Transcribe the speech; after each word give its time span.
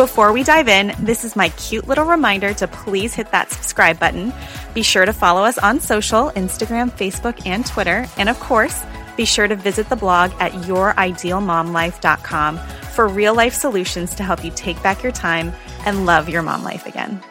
Before 0.00 0.32
we 0.32 0.42
dive 0.44 0.66
in, 0.66 0.94
this 0.98 1.24
is 1.24 1.36
my 1.36 1.50
cute 1.50 1.86
little 1.86 2.06
reminder 2.06 2.54
to 2.54 2.66
please 2.66 3.12
hit 3.12 3.32
that 3.32 3.50
subscribe 3.50 3.98
button. 3.98 4.32
Be 4.72 4.82
sure 4.82 5.04
to 5.04 5.12
follow 5.12 5.44
us 5.44 5.58
on 5.58 5.78
social 5.78 6.30
Instagram, 6.30 6.90
Facebook, 6.90 7.44
and 7.44 7.66
Twitter. 7.66 8.06
And 8.16 8.30
of 8.30 8.40
course, 8.40 8.82
be 9.18 9.26
sure 9.26 9.46
to 9.46 9.54
visit 9.54 9.90
the 9.90 9.96
blog 9.96 10.32
at 10.40 10.52
youridealmomlife.com 10.52 12.58
for 12.94 13.08
real 13.08 13.34
life 13.34 13.52
solutions 13.52 14.14
to 14.14 14.22
help 14.22 14.42
you 14.42 14.50
take 14.52 14.82
back 14.82 15.02
your 15.02 15.12
time 15.12 15.52
and 15.84 16.06
love 16.06 16.30
your 16.30 16.40
mom 16.40 16.64
life 16.64 16.86
again. 16.86 17.22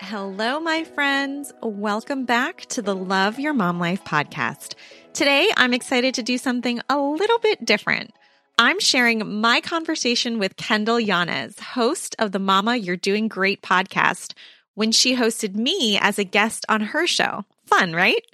Hello, 0.00 0.60
my 0.60 0.84
friends. 0.84 1.50
Welcome 1.62 2.26
back 2.26 2.66
to 2.66 2.82
the 2.82 2.94
Love 2.94 3.38
Your 3.38 3.54
Mom 3.54 3.80
Life 3.80 4.04
podcast. 4.04 4.74
Today, 5.14 5.50
I'm 5.58 5.74
excited 5.74 6.14
to 6.14 6.22
do 6.22 6.38
something 6.38 6.80
a 6.88 6.98
little 6.98 7.38
bit 7.38 7.62
different. 7.66 8.14
I'm 8.58 8.80
sharing 8.80 9.42
my 9.42 9.60
conversation 9.60 10.38
with 10.38 10.56
Kendahl 10.56 11.04
Yanez, 11.04 11.58
host 11.60 12.16
of 12.18 12.32
the 12.32 12.38
Mama 12.38 12.76
You're 12.76 12.96
Doing 12.96 13.28
Great 13.28 13.60
podcast, 13.60 14.32
when 14.74 14.90
she 14.90 15.14
hosted 15.14 15.54
me 15.54 15.98
as 16.00 16.18
a 16.18 16.24
guest 16.24 16.64
on 16.70 16.80
her 16.80 17.06
show. 17.06 17.44
Fun, 17.66 17.92
right? 17.92 18.24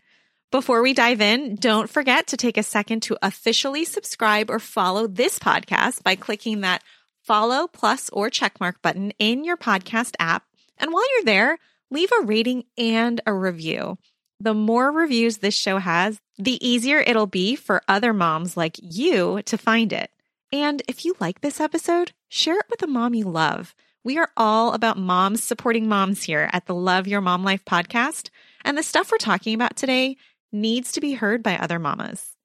Before 0.53 0.81
we 0.81 0.95
dive 0.95 1.21
in, 1.21 1.57
don't 1.57 1.91
forget 1.91 2.29
to 2.29 2.37
take 2.37 2.57
a 2.57 2.63
second 2.63 3.01
to 3.03 3.19
officially 3.23 3.85
subscribe 3.85 4.49
or 4.49 4.61
follow 4.61 5.09
this 5.09 5.41
podcast 5.41 6.05
by 6.05 6.15
clicking 6.15 6.61
that 6.61 6.85
follow 7.25 7.67
plus 7.67 8.09
or 8.11 8.31
checkmark 8.31 8.75
button 8.83 9.11
in 9.19 9.43
your 9.43 9.57
podcast 9.57 10.15
app. 10.21 10.45
And 10.79 10.93
while 10.93 11.05
you're 11.17 11.25
there, 11.25 11.59
leave 11.91 12.13
a 12.13 12.25
rating 12.25 12.67
and 12.79 13.21
a 13.27 13.35
review. 13.35 13.99
The 14.41 14.55
more 14.55 14.93
reviews 14.93 15.39
this 15.39 15.55
show 15.55 15.79
has, 15.79 16.21
the 16.39 16.65
easier 16.67 16.99
it'll 16.99 17.27
be 17.27 17.57
for 17.57 17.83
other 17.89 18.13
moms 18.13 18.57
like 18.57 18.77
you 18.81 19.43
to 19.43 19.59
find 19.59 19.93
it. 19.93 20.11
And 20.53 20.81
if 20.87 21.05
you 21.05 21.17
like 21.19 21.41
this 21.41 21.61
episode, 21.61 22.13
share 22.29 22.59
it 22.59 22.67
with 22.71 22.83
a 22.83 22.87
mom 22.87 23.15
you 23.15 23.25
love. 23.25 23.75
We 24.05 24.17
are 24.17 24.31
all 24.37 24.75
about 24.75 24.97
moms 24.97 25.43
supporting 25.43 25.89
moms 25.89 26.23
here 26.23 26.49
at 26.53 26.67
the 26.67 26.75
Love 26.75 27.09
Your 27.09 27.21
Mom 27.21 27.43
Life 27.43 27.65
podcast. 27.65 28.31
And 28.65 28.79
the 28.79 28.83
stuff 28.85 29.11
we're 29.11 29.19
talking 29.19 29.55
about 29.55 29.77
today 29.77 30.17
needs 30.53 30.93
to 30.93 31.01
be 31.01 31.15
heard 31.15 31.43
by 31.43 31.59
other 31.59 31.81
mamas. 31.81 32.37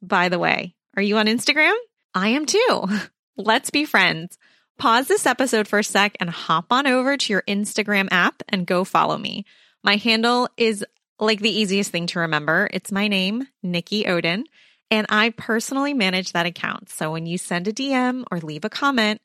By 0.00 0.30
the 0.30 0.38
way, 0.38 0.74
are 0.96 1.02
you 1.02 1.18
on 1.18 1.26
Instagram? 1.26 1.76
I 2.14 2.30
am 2.30 2.46
too. 2.46 2.88
Let's 3.36 3.68
be 3.68 3.84
friends. 3.84 4.38
Pause 4.78 5.08
this 5.08 5.26
episode 5.26 5.68
for 5.68 5.80
a 5.80 5.84
sec 5.84 6.16
and 6.18 6.30
hop 6.30 6.72
on 6.72 6.86
over 6.86 7.16
to 7.16 7.32
your 7.32 7.42
Instagram 7.42 8.08
app 8.10 8.42
and 8.48 8.66
go 8.66 8.84
follow 8.84 9.18
me. 9.18 9.44
My 9.84 9.96
handle 9.96 10.48
is 10.56 10.84
like 11.18 11.40
the 11.40 11.50
easiest 11.50 11.90
thing 11.90 12.06
to 12.08 12.20
remember. 12.20 12.68
It's 12.72 12.92
my 12.92 13.08
name, 13.08 13.46
Nikki 13.62 14.04
Oden, 14.04 14.44
and 14.90 15.06
I 15.08 15.30
personally 15.30 15.94
manage 15.94 16.32
that 16.32 16.46
account. 16.46 16.90
So 16.90 17.12
when 17.12 17.26
you 17.26 17.38
send 17.38 17.68
a 17.68 17.72
DM 17.72 18.24
or 18.30 18.40
leave 18.40 18.64
a 18.64 18.70
comment, 18.70 19.20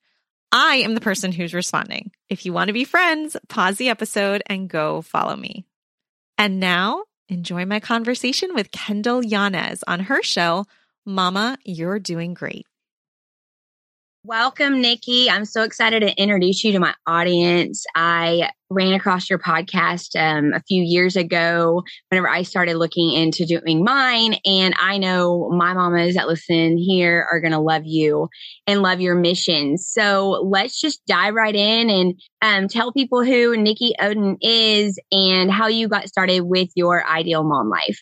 I 0.51 0.78
am 0.78 0.96
the 0.96 1.01
person 1.01 1.31
who's 1.31 1.53
responding. 1.53 2.12
If 2.30 2.46
you 2.46 2.53
want 2.53 2.68
to 2.68 2.74
be 2.74 2.84
friends, 2.84 3.38
pause 3.47 3.78
the 3.78 3.90
episode 3.90 4.44
and 4.47 4.69
go 4.69 5.01
follow 5.01 5.35
me. 5.35 5.66
And 6.38 6.59
now 6.59 7.03
enjoy 7.30 7.66
my 7.66 7.80
conversation 7.80 8.53
with 8.53 8.72
Kendahl 8.72 9.24
Yanez 9.25 9.84
on 9.88 10.01
her 10.01 10.22
show, 10.24 10.66
Mama, 11.06 11.57
You're 11.63 12.00
Doing 12.00 12.34
Great. 12.34 12.66
Welcome, 14.23 14.81
Nikki. 14.81 15.31
I'm 15.31 15.45
so 15.45 15.63
excited 15.63 16.01
to 16.01 16.13
introduce 16.15 16.63
you 16.63 16.71
to 16.73 16.79
my 16.79 16.93
audience. 17.07 17.83
I 17.95 18.51
ran 18.69 18.93
across 18.93 19.31
your 19.31 19.39
podcast 19.39 20.15
um, 20.15 20.53
a 20.53 20.61
few 20.67 20.83
years 20.83 21.15
ago 21.15 21.81
whenever 22.09 22.29
I 22.29 22.43
started 22.43 22.77
looking 22.77 23.13
into 23.13 23.47
doing 23.47 23.83
mine. 23.83 24.35
And 24.45 24.75
I 24.79 24.99
know 24.99 25.49
my 25.49 25.73
mamas 25.73 26.13
that 26.13 26.27
listen 26.27 26.77
here 26.77 27.27
are 27.31 27.39
going 27.39 27.53
to 27.53 27.59
love 27.59 27.81
you 27.83 28.29
and 28.67 28.83
love 28.83 29.01
your 29.01 29.15
mission. 29.15 29.79
So 29.79 30.47
let's 30.47 30.79
just 30.79 31.03
dive 31.07 31.33
right 31.33 31.55
in 31.55 31.89
and 31.89 32.21
um, 32.43 32.67
tell 32.67 32.93
people 32.93 33.25
who 33.25 33.57
Nikki 33.57 33.95
Oden 33.99 34.38
is 34.39 34.99
and 35.11 35.51
how 35.51 35.65
you 35.65 35.88
got 35.88 36.07
started 36.07 36.41
with 36.41 36.69
your 36.75 37.03
ideal 37.07 37.43
mom 37.43 37.71
life. 37.71 37.99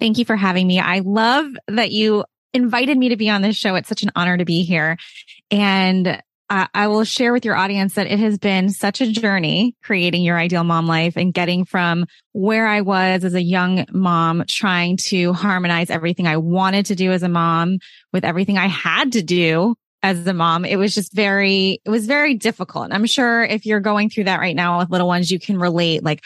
Thank 0.00 0.18
you 0.18 0.24
for 0.24 0.34
having 0.34 0.66
me. 0.66 0.80
I 0.80 1.02
love 1.04 1.46
that 1.68 1.92
you 1.92 2.24
invited 2.52 2.98
me 2.98 3.10
to 3.10 3.16
be 3.16 3.30
on 3.30 3.42
this 3.42 3.56
show. 3.56 3.74
It's 3.74 3.88
such 3.88 4.02
an 4.02 4.12
honor 4.14 4.36
to 4.36 4.44
be 4.44 4.62
here. 4.62 4.96
And 5.50 6.22
I 6.54 6.88
will 6.88 7.04
share 7.04 7.32
with 7.32 7.46
your 7.46 7.56
audience 7.56 7.94
that 7.94 8.08
it 8.08 8.18
has 8.18 8.36
been 8.36 8.68
such 8.68 9.00
a 9.00 9.10
journey 9.10 9.74
creating 9.82 10.22
your 10.22 10.36
ideal 10.36 10.64
mom 10.64 10.86
life 10.86 11.16
and 11.16 11.32
getting 11.32 11.64
from 11.64 12.04
where 12.32 12.66
I 12.66 12.82
was 12.82 13.24
as 13.24 13.32
a 13.32 13.40
young 13.40 13.86
mom, 13.90 14.44
trying 14.46 14.98
to 15.08 15.32
harmonize 15.32 15.88
everything 15.88 16.26
I 16.26 16.36
wanted 16.36 16.86
to 16.86 16.94
do 16.94 17.10
as 17.10 17.22
a 17.22 17.28
mom 17.30 17.78
with 18.12 18.26
everything 18.26 18.58
I 18.58 18.66
had 18.66 19.12
to 19.12 19.22
do 19.22 19.76
as 20.02 20.26
a 20.26 20.34
mom. 20.34 20.66
It 20.66 20.76
was 20.76 20.94
just 20.94 21.14
very, 21.14 21.80
it 21.86 21.90
was 21.90 22.04
very 22.04 22.34
difficult. 22.34 22.84
And 22.84 22.92
I'm 22.92 23.06
sure 23.06 23.42
if 23.42 23.64
you're 23.64 23.80
going 23.80 24.10
through 24.10 24.24
that 24.24 24.40
right 24.40 24.56
now 24.56 24.80
with 24.80 24.90
little 24.90 25.08
ones, 25.08 25.30
you 25.30 25.40
can 25.40 25.58
relate 25.58 26.04
like, 26.04 26.20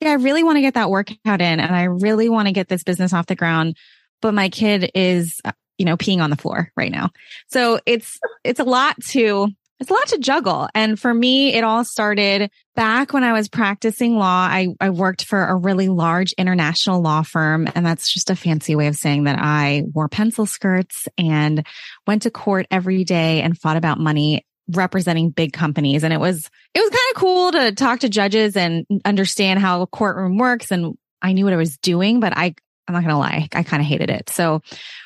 yeah, 0.00 0.10
I 0.10 0.14
really 0.14 0.44
want 0.44 0.58
to 0.58 0.62
get 0.62 0.74
that 0.74 0.90
workout 0.90 1.40
in 1.40 1.58
and 1.58 1.74
I 1.74 1.84
really 1.84 2.28
want 2.28 2.46
to 2.46 2.52
get 2.52 2.68
this 2.68 2.84
business 2.84 3.12
off 3.12 3.26
the 3.26 3.34
ground 3.34 3.76
but 4.22 4.32
my 4.32 4.48
kid 4.48 4.90
is 4.94 5.42
you 5.82 5.86
know, 5.86 5.96
peeing 5.96 6.22
on 6.22 6.30
the 6.30 6.36
floor 6.36 6.70
right 6.76 6.92
now. 6.92 7.10
So 7.48 7.80
it's, 7.86 8.20
it's 8.44 8.60
a 8.60 8.64
lot 8.64 8.94
to, 9.08 9.48
it's 9.80 9.90
a 9.90 9.94
lot 9.94 10.06
to 10.06 10.18
juggle. 10.18 10.68
And 10.76 10.96
for 10.96 11.12
me, 11.12 11.54
it 11.54 11.64
all 11.64 11.84
started 11.84 12.52
back 12.76 13.12
when 13.12 13.24
I 13.24 13.32
was 13.32 13.48
practicing 13.48 14.16
law. 14.16 14.46
I, 14.48 14.68
I 14.80 14.90
worked 14.90 15.24
for 15.24 15.44
a 15.44 15.56
really 15.56 15.88
large 15.88 16.34
international 16.34 17.00
law 17.00 17.22
firm. 17.22 17.68
And 17.74 17.84
that's 17.84 18.12
just 18.12 18.30
a 18.30 18.36
fancy 18.36 18.76
way 18.76 18.86
of 18.86 18.94
saying 18.94 19.24
that 19.24 19.40
I 19.40 19.82
wore 19.92 20.08
pencil 20.08 20.46
skirts 20.46 21.08
and 21.18 21.66
went 22.06 22.22
to 22.22 22.30
court 22.30 22.68
every 22.70 23.02
day 23.02 23.42
and 23.42 23.58
fought 23.58 23.76
about 23.76 23.98
money 23.98 24.46
representing 24.68 25.30
big 25.30 25.52
companies. 25.52 26.04
And 26.04 26.14
it 26.14 26.20
was, 26.20 26.48
it 26.74 26.78
was 26.78 26.90
kind 26.90 27.10
of 27.12 27.20
cool 27.20 27.50
to 27.50 27.72
talk 27.72 27.98
to 28.00 28.08
judges 28.08 28.56
and 28.56 28.86
understand 29.04 29.58
how 29.58 29.82
a 29.82 29.88
courtroom 29.88 30.38
works. 30.38 30.70
And 30.70 30.96
I 31.20 31.32
knew 31.32 31.42
what 31.44 31.54
I 31.54 31.56
was 31.56 31.76
doing, 31.78 32.20
but 32.20 32.36
I, 32.36 32.54
I'm 32.86 32.94
not 32.94 33.02
going 33.04 33.14
to 33.14 33.18
lie. 33.18 33.48
I 33.52 33.62
kind 33.62 33.80
of 33.80 33.86
hated 33.86 34.10
it. 34.10 34.28
So 34.28 34.60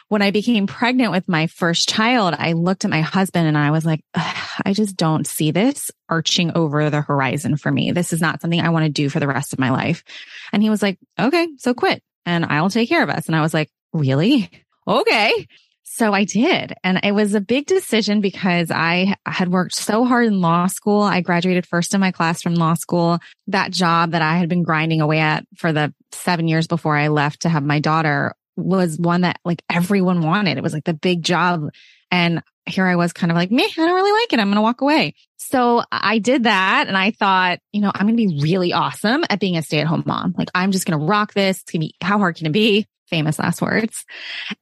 when 0.09 0.22
I 0.22 0.31
became 0.31 0.67
pregnant 0.67 1.11
with 1.11 1.28
my 1.28 1.49
first 1.49 1.89
child, 1.89 2.34
I 2.39 2.53
looked 2.53 2.84
at 2.84 2.91
my 2.91 3.00
husband 3.00 3.49
and 3.49 3.59
I 3.59 3.71
was 3.71 3.84
like, 3.84 4.00
I 4.15 4.72
just 4.72 4.97
don't 4.97 5.27
see 5.27 5.50
this 5.50 5.91
arching 6.09 6.53
over 6.55 6.91
the 6.91 7.00
horizon 7.00 7.57
for 7.57 7.71
me. 7.72 7.91
This 7.91 8.13
is 8.13 8.21
not 8.21 8.41
something 8.41 8.60
I 8.60 8.71
want 8.71 8.84
to 8.84 8.91
do 8.91 9.09
for 9.09 9.21
the 9.21 9.27
rest 9.27 9.53
of 9.53 9.59
my 9.59 9.71
life. 9.71 10.04
And 10.53 10.63
he 10.63 10.71
was 10.71 10.83
like, 10.83 10.98
okay, 11.19 11.48
so 11.59 11.75
quit 11.75 12.03
and 12.25 12.45
I'll 12.45 12.71
take 12.71 12.89
care 12.89 13.03
of 13.03 13.10
us. 13.10 13.27
And 13.27 13.34
I 13.34 13.41
was 13.41 13.53
like, 13.53 13.69
really? 13.92 14.51
Okay. 14.86 15.47
So 15.83 16.13
I 16.13 16.25
did. 16.25 16.75
And 16.84 17.01
it 17.03 17.13
was 17.13 17.34
a 17.34 17.41
big 17.41 17.66
decision 17.66 18.21
because 18.21 18.71
I 18.71 19.16
had 19.25 19.48
worked 19.48 19.75
so 19.75 20.04
hard 20.04 20.27
in 20.27 20.41
law 20.41 20.66
school. 20.66 21.01
I 21.01 21.22
graduated 21.22 21.65
first 21.65 21.95
in 21.95 22.01
my 22.01 22.13
class 22.13 22.42
from 22.42 22.54
law 22.54 22.75
school. 22.75 23.19
That 23.47 23.71
job 23.71 24.10
that 24.10 24.21
I 24.21 24.36
had 24.36 24.48
been 24.48 24.63
grinding 24.63 25.01
away 25.01 25.21
at 25.21 25.47
for 25.57 25.72
the 25.72 25.95
seven 26.13 26.48
years 26.48 26.66
before 26.66 26.97
I 26.97 27.09
left 27.09 27.42
to 27.42 27.48
have 27.48 27.65
my 27.65 27.80
daughter 27.80 28.34
was 28.56 28.98
one 28.98 29.22
that 29.22 29.38
like 29.44 29.62
everyone 29.70 30.22
wanted. 30.22 30.56
It 30.56 30.62
was 30.62 30.72
like 30.72 30.84
the 30.84 30.94
big 30.94 31.22
job. 31.22 31.68
And 32.10 32.42
here 32.66 32.86
I 32.86 32.97
was 32.97 33.12
kind 33.12 33.30
of 33.30 33.36
like, 33.36 33.50
me, 33.50 33.64
I 33.64 33.74
don't 33.76 33.94
really 33.94 34.12
like 34.12 34.32
it. 34.32 34.41
I'm 34.41 34.47
going 34.47 34.56
to 34.56 34.62
walk 34.62 34.80
away. 34.80 35.14
So 35.36 35.82
I 35.92 36.18
did 36.18 36.44
that. 36.44 36.86
And 36.88 36.97
I 36.97 37.10
thought, 37.12 37.58
you 37.72 37.80
know, 37.80 37.92
I'm 37.94 38.06
going 38.06 38.16
to 38.16 38.28
be 38.28 38.42
really 38.42 38.72
awesome 38.72 39.24
at 39.30 39.38
being 39.38 39.56
a 39.56 39.62
stay 39.62 39.80
at 39.80 39.86
home 39.86 40.03
mom. 40.06 40.34
Like 40.36 40.48
I'm 40.54 40.72
just 40.72 40.86
going 40.86 40.98
to 40.98 41.06
rock 41.06 41.32
this. 41.34 41.60
It's 41.60 41.70
going 41.70 41.82
to 41.82 41.86
be, 41.86 41.94
how 42.00 42.18
hard 42.18 42.36
can 42.36 42.47
it 42.47 42.53
be? 42.53 42.86
Famous 43.08 43.38
last 43.38 43.62
words. 43.62 44.04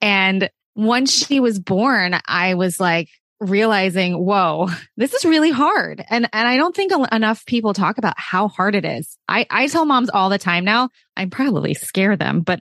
And 0.02 0.50
once 0.75 1.12
she 1.12 1.41
was 1.41 1.58
born, 1.58 2.19
I 2.26 2.55
was 2.55 2.79
like, 2.81 3.08
realizing, 3.50 4.14
whoa, 4.14 4.69
this 4.96 5.14
is 5.14 5.25
really 5.25 5.50
hard. 5.50 6.05
And, 6.08 6.29
and 6.32 6.49
I 6.49 6.56
don't 6.56 6.75
think 6.75 6.93
enough 7.12 7.46
people 7.46 7.75
talk 7.75 7.99
about 7.99 8.14
how 8.19 8.49
hard 8.49 8.75
it 8.75 8.85
is. 8.85 9.17
I, 9.29 9.46
I 9.50 9.67
tell 9.67 9.85
moms 9.85 10.11
all 10.11 10.31
the 10.31 10.38
time 10.38 10.64
now, 10.64 10.91
I 11.17 11.26
probably 11.26 11.75
scare 11.75 12.17
them, 12.17 12.41
but 12.41 12.61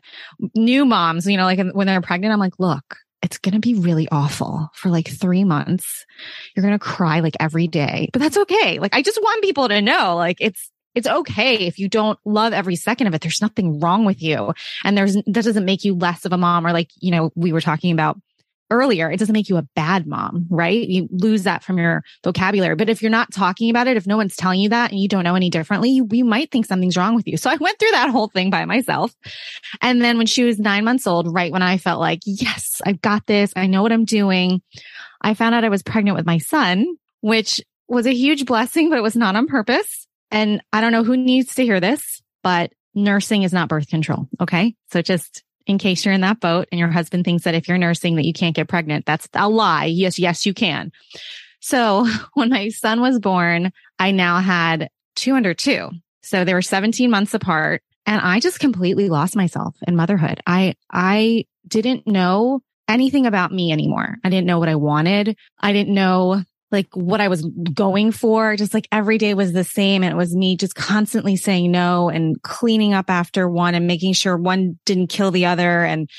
new 0.56 0.86
moms, 0.86 1.26
you 1.26 1.38
know, 1.38 1.46
like 1.46 1.60
when 1.74 1.88
they're 1.88 2.02
pregnant, 2.02 2.34
I'm 2.34 2.40
like, 2.40 2.60
look, 2.60 2.98
it's 3.22 3.38
going 3.38 3.54
to 3.54 3.60
be 3.60 3.76
really 3.76 4.08
awful 4.12 4.70
for 4.74 4.90
like 4.90 5.08
three 5.08 5.44
months. 5.44 6.06
You're 6.56 6.64
going 6.64 6.78
to 6.78 6.80
cry 6.80 7.22
like 7.22 7.38
every 7.40 7.68
day, 7.68 8.10
but 8.12 8.22
that's 8.22 8.38
okay. 8.38 8.80
Like 8.80 8.94
I 8.94 9.02
just 9.02 9.22
want 9.22 9.44
people 9.44 9.70
to 9.70 9.82
know, 9.82 10.16
like 10.18 10.38
it's, 10.42 10.70
it's 10.94 11.08
okay 11.08 11.66
if 11.66 11.80
you 11.80 11.88
don't 11.88 12.20
love 12.26 12.54
every 12.54 12.76
second 12.76 13.08
of 13.08 13.16
it. 13.16 13.22
There's 13.22 13.42
nothing 13.42 13.80
wrong 13.80 14.06
with 14.06 14.22
you. 14.22 14.54
And 14.84 14.96
there's, 14.96 15.16
that 15.16 15.26
doesn't 15.26 15.66
make 15.66 15.84
you 15.84 15.96
less 15.96 16.26
of 16.26 16.34
a 16.34 16.38
mom 16.38 16.68
or 16.68 16.74
like, 16.74 16.90
you 17.00 17.12
know, 17.12 17.32
we 17.36 17.52
were 17.52 17.62
talking 17.62 17.92
about 17.92 18.20
earlier, 18.74 19.10
it 19.12 19.18
doesn't 19.18 19.34
make 19.34 19.48
you 19.48 19.58
a 19.58 19.68
bad 19.76 20.08
mom, 20.08 20.48
right? 20.50 20.88
You 20.88 21.08
lose 21.12 21.44
that 21.44 21.64
from 21.64 21.78
your 21.78 22.04
vocabulary. 22.24 22.76
But 22.76 22.90
if 22.90 23.02
you're 23.02 23.12
not 23.12 23.32
talking 23.32 23.70
about 23.70 23.88
it, 23.88 23.96
if 23.96 24.08
no 24.08 24.18
one's 24.18 24.36
telling 24.36 24.60
you 24.60 24.70
that 24.70 24.92
and 24.92 25.00
you 25.00 25.08
don't 25.08 25.24
know 25.24 25.36
any 25.36 25.50
differently, 25.50 25.92
you, 25.92 26.08
you 26.12 26.26
might 26.26 26.52
think 26.52 26.66
something's 26.66 26.98
wrong 26.98 27.16
with 27.16 27.28
you. 27.28 27.38
So 27.38 27.50
I 27.50 27.56
went 27.56 27.80
through 27.80 27.92
that 27.92 28.10
whole 28.10 28.28
thing 28.28 28.50
by 28.50 28.66
myself. 28.66 29.16
And 29.82 30.02
then 30.02 30.18
when 30.18 30.26
she 30.26 30.44
was 30.44 30.60
nine 30.60 30.84
months 30.84 31.08
old, 31.08 31.34
right 31.34 31.52
when 31.52 31.62
I 31.62 31.78
felt 31.78 32.00
like, 32.00 32.20
yes, 32.26 32.82
I've 32.86 33.02
got 33.02 33.26
this. 33.28 33.54
I 33.56 33.68
know 33.68 33.84
what 33.84 33.92
I'm 33.92 34.06
doing. 34.06 34.62
I 35.22 35.36
found 35.36 35.56
out 35.56 35.64
I 35.64 35.70
was 35.70 35.84
pregnant 35.84 36.18
with 36.18 36.26
my 36.26 36.40
son, 36.40 36.86
which 37.22 37.62
was 37.88 38.08
a 38.08 38.14
huge 38.14 38.46
blessing, 38.46 38.90
but 38.90 38.98
it 38.98 39.04
was 39.04 39.16
not 39.16 39.36
on 39.36 39.48
purpose. 39.48 40.08
And 40.32 40.62
I 40.74 40.82
don't 40.82 40.92
know 40.92 41.04
who 41.04 41.16
needs 41.16 41.56
to 41.56 41.64
hear 41.64 41.80
this, 41.80 42.22
but 42.42 42.72
nursing 42.96 43.44
is 43.44 43.54
not 43.54 43.70
birth 43.70 43.88
control. 43.88 44.28
Okay. 44.42 44.76
So 44.92 45.02
just 45.02 45.44
in 45.66 45.78
case 45.78 46.06
you're 46.06 46.14
in 46.14 46.22
that 46.22 46.40
boat 46.40 46.68
and 46.72 46.80
your 46.80 46.90
husband 46.90 47.26
thinks 47.26 47.44
that 47.44 47.56
if 47.56 47.68
you're 47.68 47.78
nursing 47.78 48.16
that 48.16 48.26
you 48.26 48.34
can't 48.34 48.56
get 48.56 48.68
pregnant. 48.68 49.06
That's 49.06 49.28
a 49.34 49.50
lie. 49.50 49.86
Yes, 49.86 50.20
yes, 50.20 50.46
you 50.46 50.54
can. 50.54 50.92
So 51.60 52.06
when 52.34 52.50
my 52.50 52.70
son 52.70 53.02
was 53.02 53.20
born, 53.20 53.72
I 54.00 54.12
now 54.12 54.40
had 54.40 54.90
two 55.16 55.36
under 55.36 55.54
two. 55.54 55.90
So 56.22 56.46
they 56.46 56.54
were 56.54 56.62
17 56.62 57.10
months 57.10 57.34
apart 57.34 57.84
and 58.06 58.20
I 58.22 58.40
just 58.40 58.60
completely 58.60 59.10
lost 59.10 59.36
myself 59.36 59.76
in 59.88 59.96
motherhood. 59.96 60.42
I, 60.46 60.76
I 60.92 61.46
didn't 61.68 62.08
know 62.08 62.62
anything 62.88 63.26
about 63.26 63.52
me 63.52 63.72
anymore. 63.72 64.18
I 64.24 64.30
didn't 64.30 64.48
know 64.48 64.60
what 64.60 64.70
I 64.70 64.76
wanted. 64.76 65.38
I 65.60 65.72
didn't 65.72 65.94
know 65.94 66.44
like 66.74 66.90
what 66.94 67.22
I 67.22 67.28
was 67.30 67.44
going 67.74 68.12
for. 68.12 68.56
Just 68.56 68.74
like 68.74 68.88
every 68.92 69.18
day 69.18 69.34
was 69.34 69.54
the 69.54 69.64
same. 69.64 70.04
And 70.04 70.12
it 70.12 70.18
was 70.18 70.36
me 70.36 70.58
just 70.58 70.76
constantly 70.76 71.36
saying 71.36 71.72
no 71.72 72.10
and 72.10 72.42
cleaning 72.42 72.94
up 72.94 73.10
after 73.10 73.48
one 73.48 73.76
and 73.76 73.88
making 73.88 74.14
sure 74.14 74.36
one 74.36 74.80
didn't 74.86 75.08
kill 75.08 75.32
the 75.32 75.46
other. 75.46 75.84
And 75.84 76.10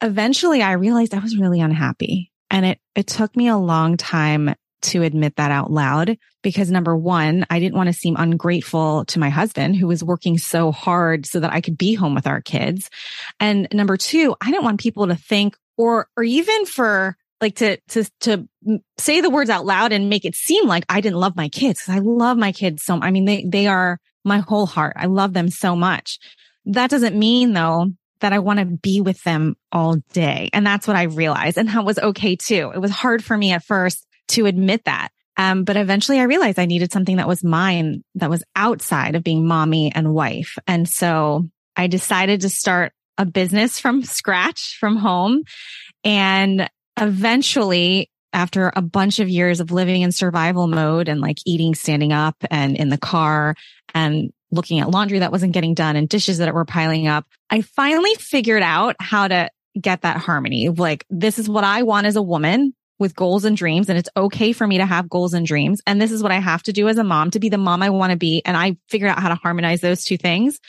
eventually 0.00 0.62
I 0.62 0.72
realized 0.72 1.14
I 1.14 1.20
was 1.20 1.36
really 1.36 1.60
unhappy. 1.60 2.32
And 2.50 2.66
it, 2.66 2.80
it 2.94 3.06
took 3.06 3.36
me 3.36 3.48
a 3.48 3.56
long 3.56 3.96
time 3.96 4.54
to 4.82 5.02
admit 5.02 5.36
that 5.36 5.52
out 5.52 5.70
loud 5.70 6.18
because 6.42 6.70
number 6.70 6.96
one, 6.96 7.46
I 7.48 7.60
didn't 7.60 7.76
want 7.76 7.86
to 7.86 7.92
seem 7.92 8.16
ungrateful 8.18 9.04
to 9.06 9.18
my 9.18 9.30
husband 9.30 9.76
who 9.76 9.86
was 9.86 10.02
working 10.02 10.38
so 10.38 10.72
hard 10.72 11.24
so 11.24 11.40
that 11.40 11.52
I 11.52 11.60
could 11.60 11.78
be 11.78 11.94
home 11.94 12.14
with 12.14 12.26
our 12.26 12.40
kids. 12.40 12.90
And 13.38 13.68
number 13.72 13.96
two, 13.96 14.34
I 14.40 14.50
didn't 14.50 14.64
want 14.64 14.80
people 14.80 15.06
to 15.06 15.14
think 15.14 15.56
or, 15.76 16.08
or 16.16 16.24
even 16.24 16.66
for 16.66 17.16
like 17.42 17.56
to, 17.56 17.76
to, 17.88 18.04
to 18.20 18.48
say 18.96 19.20
the 19.20 19.30
words 19.30 19.50
out 19.50 19.66
loud 19.66 19.92
and 19.92 20.08
make 20.08 20.24
it 20.24 20.34
seem 20.34 20.66
like 20.66 20.84
I 20.88 21.00
didn't 21.00 21.18
love 21.18 21.36
my 21.36 21.48
kids 21.48 21.88
I 21.88 21.98
love 21.98 22.38
my 22.38 22.52
kids 22.52 22.82
so, 22.82 22.98
I 23.02 23.10
mean, 23.10 23.26
they, 23.26 23.44
they 23.44 23.66
are 23.66 23.98
my 24.24 24.38
whole 24.38 24.66
heart. 24.66 24.94
I 24.96 25.06
love 25.06 25.32
them 25.32 25.50
so 25.50 25.74
much. 25.76 26.18
That 26.64 26.90
doesn't 26.90 27.18
mean 27.18 27.52
though 27.52 27.88
that 28.20 28.32
I 28.32 28.38
want 28.38 28.60
to 28.60 28.64
be 28.64 29.00
with 29.00 29.22
them 29.24 29.56
all 29.72 29.96
day. 30.12 30.48
And 30.52 30.64
that's 30.66 30.86
what 30.86 30.96
I 30.96 31.02
realized. 31.04 31.58
And 31.58 31.68
that 31.68 31.84
was 31.84 31.98
okay 31.98 32.36
too. 32.36 32.70
It 32.74 32.78
was 32.78 32.92
hard 32.92 33.22
for 33.22 33.36
me 33.36 33.52
at 33.52 33.64
first 33.64 34.06
to 34.28 34.46
admit 34.46 34.84
that. 34.84 35.08
Um, 35.36 35.64
but 35.64 35.76
eventually 35.76 36.20
I 36.20 36.24
realized 36.24 36.58
I 36.58 36.66
needed 36.66 36.92
something 36.92 37.16
that 37.16 37.28
was 37.28 37.42
mine, 37.42 38.04
that 38.14 38.30
was 38.30 38.44
outside 38.54 39.16
of 39.16 39.24
being 39.24 39.46
mommy 39.46 39.90
and 39.94 40.14
wife. 40.14 40.56
And 40.66 40.88
so 40.88 41.48
I 41.74 41.86
decided 41.86 42.42
to 42.42 42.48
start 42.48 42.92
a 43.18 43.26
business 43.26 43.78
from 43.78 44.02
scratch 44.02 44.76
from 44.78 44.96
home. 44.96 45.42
And 46.04 46.68
eventually 47.02 48.10
after 48.32 48.72
a 48.74 48.80
bunch 48.80 49.18
of 49.18 49.28
years 49.28 49.60
of 49.60 49.70
living 49.70 50.02
in 50.02 50.12
survival 50.12 50.66
mode 50.66 51.08
and 51.08 51.20
like 51.20 51.38
eating 51.44 51.74
standing 51.74 52.12
up 52.12 52.36
and 52.50 52.76
in 52.76 52.88
the 52.88 52.98
car 52.98 53.54
and 53.94 54.32
looking 54.50 54.80
at 54.80 54.90
laundry 54.90 55.18
that 55.18 55.32
wasn't 55.32 55.52
getting 55.52 55.74
done 55.74 55.96
and 55.96 56.08
dishes 56.08 56.38
that 56.38 56.54
were 56.54 56.64
piling 56.64 57.06
up, 57.08 57.26
I 57.50 57.60
finally 57.62 58.14
figured 58.14 58.62
out 58.62 58.96
how 59.00 59.28
to 59.28 59.50
get 59.80 60.02
that 60.02 60.18
harmony 60.18 60.68
like, 60.68 61.04
this 61.10 61.38
is 61.38 61.48
what 61.48 61.64
I 61.64 61.82
want 61.82 62.06
as 62.06 62.16
a 62.16 62.22
woman 62.22 62.74
with 62.98 63.16
goals 63.16 63.44
and 63.44 63.56
dreams. 63.56 63.88
And 63.88 63.98
it's 63.98 64.08
okay 64.16 64.52
for 64.52 64.66
me 64.66 64.78
to 64.78 64.86
have 64.86 65.08
goals 65.08 65.34
and 65.34 65.44
dreams. 65.44 65.82
And 65.86 66.00
this 66.00 66.12
is 66.12 66.22
what 66.22 66.30
I 66.30 66.38
have 66.38 66.62
to 66.64 66.72
do 66.72 66.88
as 66.88 66.98
a 66.98 67.04
mom 67.04 67.30
to 67.32 67.40
be 67.40 67.48
the 67.48 67.58
mom 67.58 67.82
I 67.82 67.90
want 67.90 68.12
to 68.12 68.16
be. 68.16 68.42
And 68.44 68.56
I 68.56 68.76
figured 68.88 69.10
out 69.10 69.18
how 69.18 69.28
to 69.28 69.34
harmonize 69.34 69.80
those 69.80 70.04
two 70.04 70.16
things. 70.16 70.60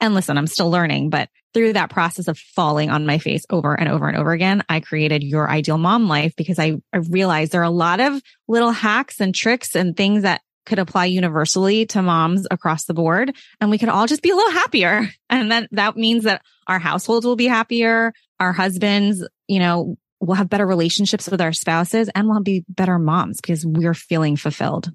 And 0.00 0.14
listen, 0.14 0.36
I'm 0.36 0.46
still 0.46 0.70
learning, 0.70 1.10
but 1.10 1.30
through 1.58 1.72
that 1.72 1.90
process 1.90 2.28
of 2.28 2.38
falling 2.38 2.88
on 2.88 3.04
my 3.04 3.18
face 3.18 3.44
over 3.50 3.74
and 3.74 3.88
over 3.88 4.06
and 4.06 4.16
over 4.16 4.30
again, 4.30 4.62
I 4.68 4.78
created 4.78 5.24
your 5.24 5.50
ideal 5.50 5.76
mom 5.76 6.06
life 6.06 6.36
because 6.36 6.56
I, 6.56 6.76
I 6.92 6.98
realized 6.98 7.50
there 7.50 7.62
are 7.62 7.64
a 7.64 7.70
lot 7.70 7.98
of 7.98 8.22
little 8.46 8.70
hacks 8.70 9.20
and 9.20 9.34
tricks 9.34 9.74
and 9.74 9.96
things 9.96 10.22
that 10.22 10.40
could 10.66 10.78
apply 10.78 11.06
universally 11.06 11.84
to 11.86 12.00
moms 12.00 12.46
across 12.48 12.84
the 12.84 12.94
board. 12.94 13.34
And 13.60 13.70
we 13.70 13.78
could 13.78 13.88
all 13.88 14.06
just 14.06 14.22
be 14.22 14.30
a 14.30 14.36
little 14.36 14.52
happier. 14.52 15.08
And 15.30 15.50
then 15.50 15.66
that 15.72 15.96
means 15.96 16.24
that 16.24 16.42
our 16.68 16.78
households 16.78 17.26
will 17.26 17.36
be 17.36 17.46
happier. 17.46 18.14
Our 18.38 18.52
husbands, 18.52 19.26
you 19.48 19.58
know, 19.58 19.96
will 20.20 20.36
have 20.36 20.48
better 20.48 20.66
relationships 20.66 21.28
with 21.28 21.40
our 21.40 21.52
spouses 21.52 22.08
and 22.14 22.28
we'll 22.28 22.40
be 22.40 22.64
better 22.68 23.00
moms 23.00 23.40
because 23.40 23.66
we're 23.66 23.94
feeling 23.94 24.36
fulfilled. 24.36 24.92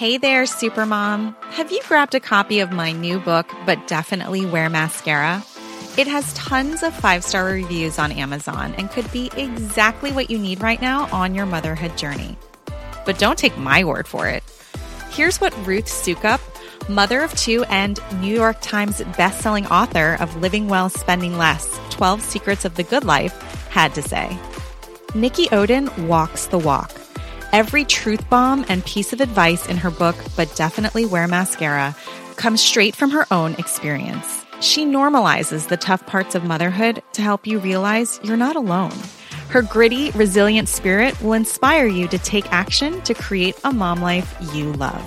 Hey 0.00 0.16
there, 0.16 0.44
Supermom. 0.44 1.34
Have 1.52 1.70
you 1.70 1.82
grabbed 1.86 2.14
a 2.14 2.20
copy 2.20 2.60
of 2.60 2.72
my 2.72 2.90
new 2.90 3.20
book, 3.20 3.52
But 3.66 3.86
Definitely 3.86 4.46
Wear 4.46 4.70
Mascara? 4.70 5.44
It 5.98 6.06
has 6.06 6.32
tons 6.32 6.82
of 6.82 6.94
five 6.94 7.22
star 7.22 7.44
reviews 7.44 7.98
on 7.98 8.10
Amazon 8.10 8.74
and 8.78 8.90
could 8.90 9.12
be 9.12 9.30
exactly 9.36 10.10
what 10.10 10.30
you 10.30 10.38
need 10.38 10.62
right 10.62 10.80
now 10.80 11.06
on 11.12 11.34
your 11.34 11.44
motherhood 11.44 11.98
journey. 11.98 12.38
But 13.04 13.18
don't 13.18 13.36
take 13.36 13.58
my 13.58 13.84
word 13.84 14.08
for 14.08 14.26
it. 14.26 14.42
Here's 15.10 15.38
what 15.38 15.54
Ruth 15.66 15.84
Soukup, 15.84 16.40
mother 16.88 17.20
of 17.20 17.36
two 17.36 17.64
and 17.64 18.00
New 18.22 18.34
York 18.34 18.56
Times 18.62 19.02
bestselling 19.02 19.70
author 19.70 20.16
of 20.18 20.34
Living 20.36 20.68
Well, 20.68 20.88
Spending 20.88 21.36
Less 21.36 21.78
12 21.90 22.22
Secrets 22.22 22.64
of 22.64 22.76
the 22.76 22.84
Good 22.84 23.04
Life, 23.04 23.38
had 23.68 23.94
to 23.96 24.00
say. 24.00 24.34
Nikki 25.14 25.48
Oden 25.48 26.06
walks 26.06 26.46
the 26.46 26.58
walk. 26.58 26.99
Every 27.52 27.84
truth 27.84 28.30
bomb 28.30 28.64
and 28.68 28.84
piece 28.84 29.12
of 29.12 29.20
advice 29.20 29.66
in 29.66 29.76
her 29.78 29.90
book, 29.90 30.14
But 30.36 30.54
Definitely 30.54 31.04
Wear 31.04 31.26
Mascara, 31.26 31.96
comes 32.36 32.62
straight 32.62 32.94
from 32.94 33.10
her 33.10 33.26
own 33.32 33.54
experience. 33.54 34.44
She 34.60 34.84
normalizes 34.84 35.66
the 35.66 35.76
tough 35.76 36.06
parts 36.06 36.36
of 36.36 36.44
motherhood 36.44 37.02
to 37.14 37.22
help 37.22 37.48
you 37.48 37.58
realize 37.58 38.20
you're 38.22 38.36
not 38.36 38.54
alone. 38.54 38.94
Her 39.48 39.62
gritty, 39.62 40.12
resilient 40.12 40.68
spirit 40.68 41.20
will 41.20 41.32
inspire 41.32 41.86
you 41.86 42.06
to 42.08 42.18
take 42.18 42.52
action 42.52 43.02
to 43.02 43.14
create 43.14 43.58
a 43.64 43.72
mom 43.72 44.00
life 44.00 44.32
you 44.54 44.72
love. 44.74 45.04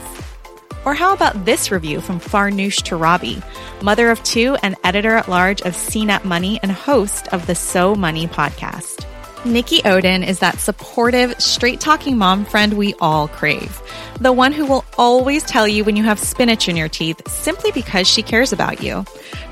Or 0.84 0.94
how 0.94 1.14
about 1.14 1.46
this 1.46 1.72
review 1.72 2.02
from 2.02 2.20
Farnoosh 2.20 2.82
Torabi, 2.82 3.42
mother 3.82 4.10
of 4.10 4.22
two 4.24 4.58
and 4.62 4.76
editor 4.84 5.16
at 5.16 5.30
large 5.30 5.62
of 5.62 5.76
CNET 5.76 6.26
Money 6.26 6.60
and 6.62 6.74
host 6.74 7.30
of 7.30 7.48
the 7.48 7.56
So 7.56 7.96
Money 7.96 8.28
podcast. 8.28 9.06
Nikki 9.46 9.80
Oden 9.80 10.26
is 10.26 10.40
that 10.40 10.60
supportive, 10.60 11.40
straight 11.42 11.82
talking 11.82 12.18
mom 12.18 12.46
friend 12.46 12.74
we 12.74 12.94
all 13.02 13.28
crave. 13.28 13.82
The 14.22 14.32
one 14.32 14.54
who 14.54 14.66
will 14.66 14.86
always 14.98 15.44
tell 15.44 15.68
you 15.68 15.84
when 15.84 15.98
you 15.98 16.04
have 16.04 16.18
spinach 16.18 16.70
in 16.70 16.78
your 16.78 16.88
teeth 16.88 17.28
simply 17.28 17.70
because 17.72 18.08
she 18.08 18.24
cares 18.24 18.54
about 18.54 18.82
you. 18.82 19.04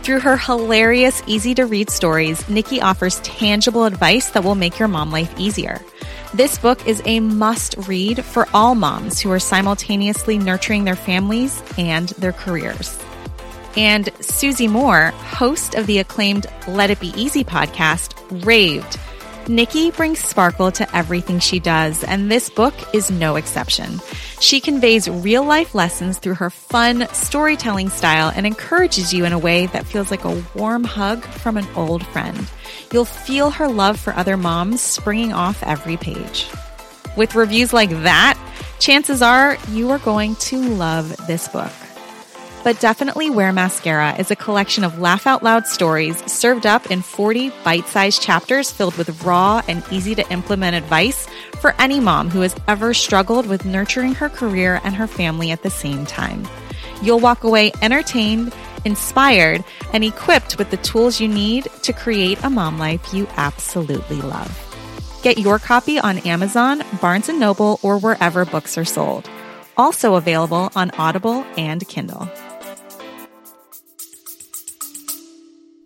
Through 0.02 0.22
her 0.22 0.38
hilarious, 0.38 1.22
easy 1.28 1.54
to 1.56 1.66
read 1.66 1.90
stories, 1.90 2.48
Nikki 2.48 2.80
offers 2.80 3.20
tangible 3.20 3.84
advice 3.84 4.30
that 4.30 4.46
will 4.46 4.56
make 4.56 4.80
your 4.80 4.88
mom 4.88 5.12
life 5.12 5.34
easier. 5.38 5.82
This 6.34 6.58
book 6.58 6.88
is 6.88 7.02
a 7.04 7.20
must 7.20 7.76
read 7.86 8.24
for 8.24 8.48
all 8.54 8.76
moms 8.76 9.20
who 9.20 9.30
are 9.30 9.40
simultaneously 9.40 10.38
nurturing 10.38 10.86
their 10.86 10.96
families 10.96 11.62
and 11.78 12.10
their 12.10 12.32
careers. 12.32 12.98
And 13.76 14.10
Susie 14.22 14.70
Moore, 14.70 15.08
host 15.12 15.76
of 15.76 15.86
the 15.86 16.00
acclaimed 16.00 16.48
Let 16.66 16.92
It 16.92 17.02
Be 17.02 17.14
Easy 17.22 17.44
podcast, 17.44 18.46
raved 18.46 18.98
Nikki 19.52 19.92
brings 19.92 20.20
sparkle 20.20 20.72
to 20.72 20.96
everything 20.96 21.40
she 21.40 21.60
does, 21.60 22.06
and 22.06 22.32
this 22.32 22.50
book 22.50 22.74
is 22.94 23.12
no 23.12 23.36
exception. 23.36 24.00
She 24.40 24.62
conveys 24.62 25.10
real 25.10 25.44
life 25.44 25.76
lessons 25.76 26.20
through 26.20 26.36
her 26.36 26.50
fun 26.50 27.06
storytelling 27.12 27.90
style 27.90 28.32
and 28.34 28.48
encourages 28.48 29.14
you 29.14 29.26
in 29.26 29.34
a 29.34 29.38
way 29.38 29.66
that 29.68 29.86
feels 29.86 30.10
like 30.10 30.24
a 30.24 30.42
warm 30.56 30.86
hug 30.86 31.26
from 31.26 31.58
an 31.58 31.68
old 31.76 32.08
friend. 32.08 32.50
You'll 32.94 33.04
feel 33.04 33.50
her 33.50 33.68
love 33.68 34.00
for 34.00 34.14
other 34.14 34.38
moms 34.38 34.80
springing 34.80 35.34
off 35.34 35.62
every 35.64 35.98
page. 35.98 36.48
With 37.18 37.36
reviews 37.36 37.74
like 37.74 37.90
that, 37.90 38.40
chances 38.80 39.22
are 39.22 39.58
you 39.72 39.92
are 39.92 40.00
going 40.00 40.36
to 40.48 40.62
love 40.62 41.28
this 41.28 41.50
book. 41.50 41.74
But 42.64 42.80
Definitely 42.80 43.32
Wear 43.32 43.52
Mascara 43.52 44.16
is 44.20 44.30
a 44.30 44.36
collection 44.36 44.84
of 44.84 45.00
laugh 45.00 45.26
out 45.26 45.42
loud 45.42 45.66
stories 45.66 46.24
served 46.32 46.68
up 46.68 46.92
in 46.92 47.02
40 47.02 47.50
bite 47.64 47.88
sized 47.88 48.22
chapters 48.22 48.70
filled 48.70 48.96
with 48.98 49.24
raw 49.24 49.64
and 49.68 49.84
easy 49.92 50.14
to 50.14 50.32
implement 50.32 50.76
advice 50.76 51.28
for 51.60 51.74
any 51.80 52.00
mom 52.00 52.30
who 52.30 52.42
has 52.42 52.56
ever 52.68 52.94
struggled 52.94 53.48
with 53.48 53.66
nurturing 53.66 54.14
her 54.14 54.30
career 54.30 54.80
and 54.84 54.94
her 54.94 55.08
family 55.08 55.50
at 55.50 55.64
the 55.64 55.72
same 55.72 56.06
time. 56.06 56.48
You'll 57.02 57.20
walk 57.20 57.44
away 57.44 57.72
entertained, 57.82 58.54
inspired, 58.86 59.64
and 59.92 60.04
equipped 60.04 60.60
with 60.60 60.70
the 60.70 60.78
tools 60.78 61.20
you 61.20 61.28
need 61.28 61.68
to 61.82 61.94
create 61.94 62.44
a 62.44 62.50
mom 62.52 62.78
life 62.78 63.12
you 63.12 63.28
absolutely 63.38 64.22
love. 64.22 64.68
Get 65.24 65.40
your 65.40 65.58
copy 65.58 65.98
on 65.98 66.20
Amazon, 66.20 66.84
Barnes 67.02 67.28
& 67.30 67.34
Noble, 67.34 67.80
or 67.82 67.98
wherever 67.98 68.46
books 68.46 68.78
are 68.78 68.86
sold. 68.86 69.28
Also 69.78 70.14
available 70.14 70.72
on 70.76 70.92
Audible 70.92 71.44
and 71.58 71.88
Kindle. 71.88 72.30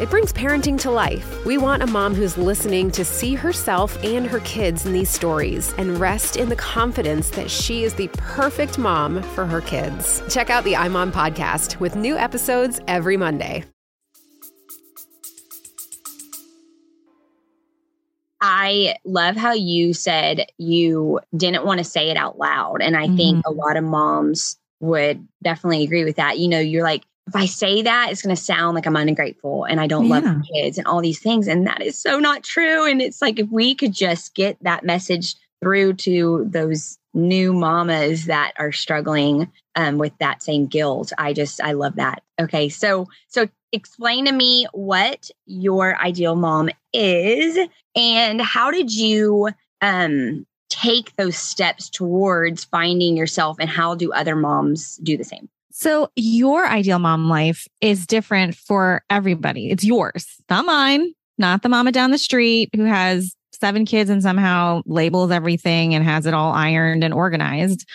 it 0.00 0.10
brings 0.10 0.32
parenting 0.32 0.78
to 0.80 0.90
life. 0.90 1.44
We 1.44 1.56
want 1.56 1.82
a 1.82 1.86
mom 1.86 2.14
who's 2.14 2.36
listening 2.36 2.90
to 2.92 3.04
see 3.04 3.34
herself 3.34 4.02
and 4.02 4.26
her 4.26 4.40
kids 4.40 4.86
in 4.86 4.92
these 4.92 5.10
stories 5.10 5.72
and 5.78 5.98
rest 6.00 6.36
in 6.36 6.48
the 6.48 6.56
confidence 6.56 7.30
that 7.30 7.50
she 7.50 7.84
is 7.84 7.94
the 7.94 8.08
perfect 8.14 8.78
mom 8.78 9.22
for 9.22 9.46
her 9.46 9.60
kids. 9.60 10.22
Check 10.28 10.50
out 10.50 10.64
the 10.64 10.72
iMom 10.72 11.12
podcast 11.12 11.78
with 11.78 11.94
new 11.94 12.16
episodes 12.16 12.80
every 12.88 13.16
Monday. 13.16 13.64
I 18.40 18.96
love 19.06 19.36
how 19.36 19.54
you 19.54 19.94
said 19.94 20.44
you 20.58 21.18
didn't 21.34 21.64
want 21.64 21.78
to 21.78 21.84
say 21.84 22.10
it 22.10 22.18
out 22.18 22.36
loud. 22.36 22.82
And 22.82 22.94
I 22.94 23.06
mm-hmm. 23.06 23.16
think 23.16 23.46
a 23.46 23.50
lot 23.50 23.78
of 23.78 23.84
moms 23.84 24.58
would 24.80 25.26
definitely 25.42 25.82
agree 25.82 26.04
with 26.04 26.16
that. 26.16 26.38
You 26.38 26.48
know, 26.48 26.60
you're 26.60 26.82
like, 26.82 27.04
if 27.26 27.34
I 27.34 27.46
say 27.46 27.82
that, 27.82 28.10
it's 28.10 28.22
going 28.22 28.34
to 28.34 28.40
sound 28.40 28.74
like 28.74 28.86
I'm 28.86 28.96
ungrateful 28.96 29.64
and 29.64 29.80
I 29.80 29.86
don't 29.86 30.06
yeah. 30.06 30.18
love 30.18 30.42
kids 30.52 30.76
and 30.76 30.86
all 30.86 31.00
these 31.00 31.20
things. 31.20 31.48
And 31.48 31.66
that 31.66 31.80
is 31.80 31.98
so 31.98 32.18
not 32.18 32.42
true. 32.42 32.88
And 32.88 33.00
it's 33.00 33.22
like 33.22 33.38
if 33.38 33.48
we 33.50 33.74
could 33.74 33.92
just 33.92 34.34
get 34.34 34.58
that 34.62 34.84
message 34.84 35.34
through 35.62 35.94
to 35.94 36.46
those 36.48 36.98
new 37.14 37.54
mamas 37.54 38.26
that 38.26 38.52
are 38.58 38.72
struggling 38.72 39.50
um, 39.74 39.96
with 39.96 40.12
that 40.18 40.42
same 40.42 40.66
guilt, 40.66 41.12
I 41.16 41.32
just, 41.32 41.62
I 41.62 41.72
love 41.72 41.96
that. 41.96 42.22
Okay. 42.38 42.68
So, 42.68 43.08
so 43.28 43.48
explain 43.72 44.26
to 44.26 44.32
me 44.32 44.66
what 44.72 45.30
your 45.46 45.96
ideal 45.96 46.36
mom 46.36 46.68
is 46.92 47.58
and 47.96 48.40
how 48.40 48.70
did 48.70 48.92
you 48.92 49.48
um, 49.80 50.46
take 50.68 51.16
those 51.16 51.38
steps 51.38 51.88
towards 51.88 52.64
finding 52.64 53.16
yourself 53.16 53.56
and 53.58 53.70
how 53.70 53.94
do 53.94 54.12
other 54.12 54.36
moms 54.36 54.96
do 54.98 55.16
the 55.16 55.24
same? 55.24 55.48
So, 55.76 56.08
your 56.14 56.68
ideal 56.68 57.00
mom 57.00 57.28
life 57.28 57.66
is 57.80 58.06
different 58.06 58.54
for 58.54 59.02
everybody. 59.10 59.70
It's 59.70 59.82
yours, 59.82 60.24
not 60.48 60.64
mine, 60.64 61.12
not 61.36 61.62
the 61.62 61.68
mama 61.68 61.90
down 61.90 62.12
the 62.12 62.16
street 62.16 62.70
who 62.76 62.84
has 62.84 63.34
seven 63.52 63.84
kids 63.84 64.08
and 64.08 64.22
somehow 64.22 64.82
labels 64.86 65.32
everything 65.32 65.92
and 65.92 66.04
has 66.04 66.26
it 66.26 66.34
all 66.34 66.52
ironed 66.52 67.02
and 67.02 67.12
organized, 67.12 67.88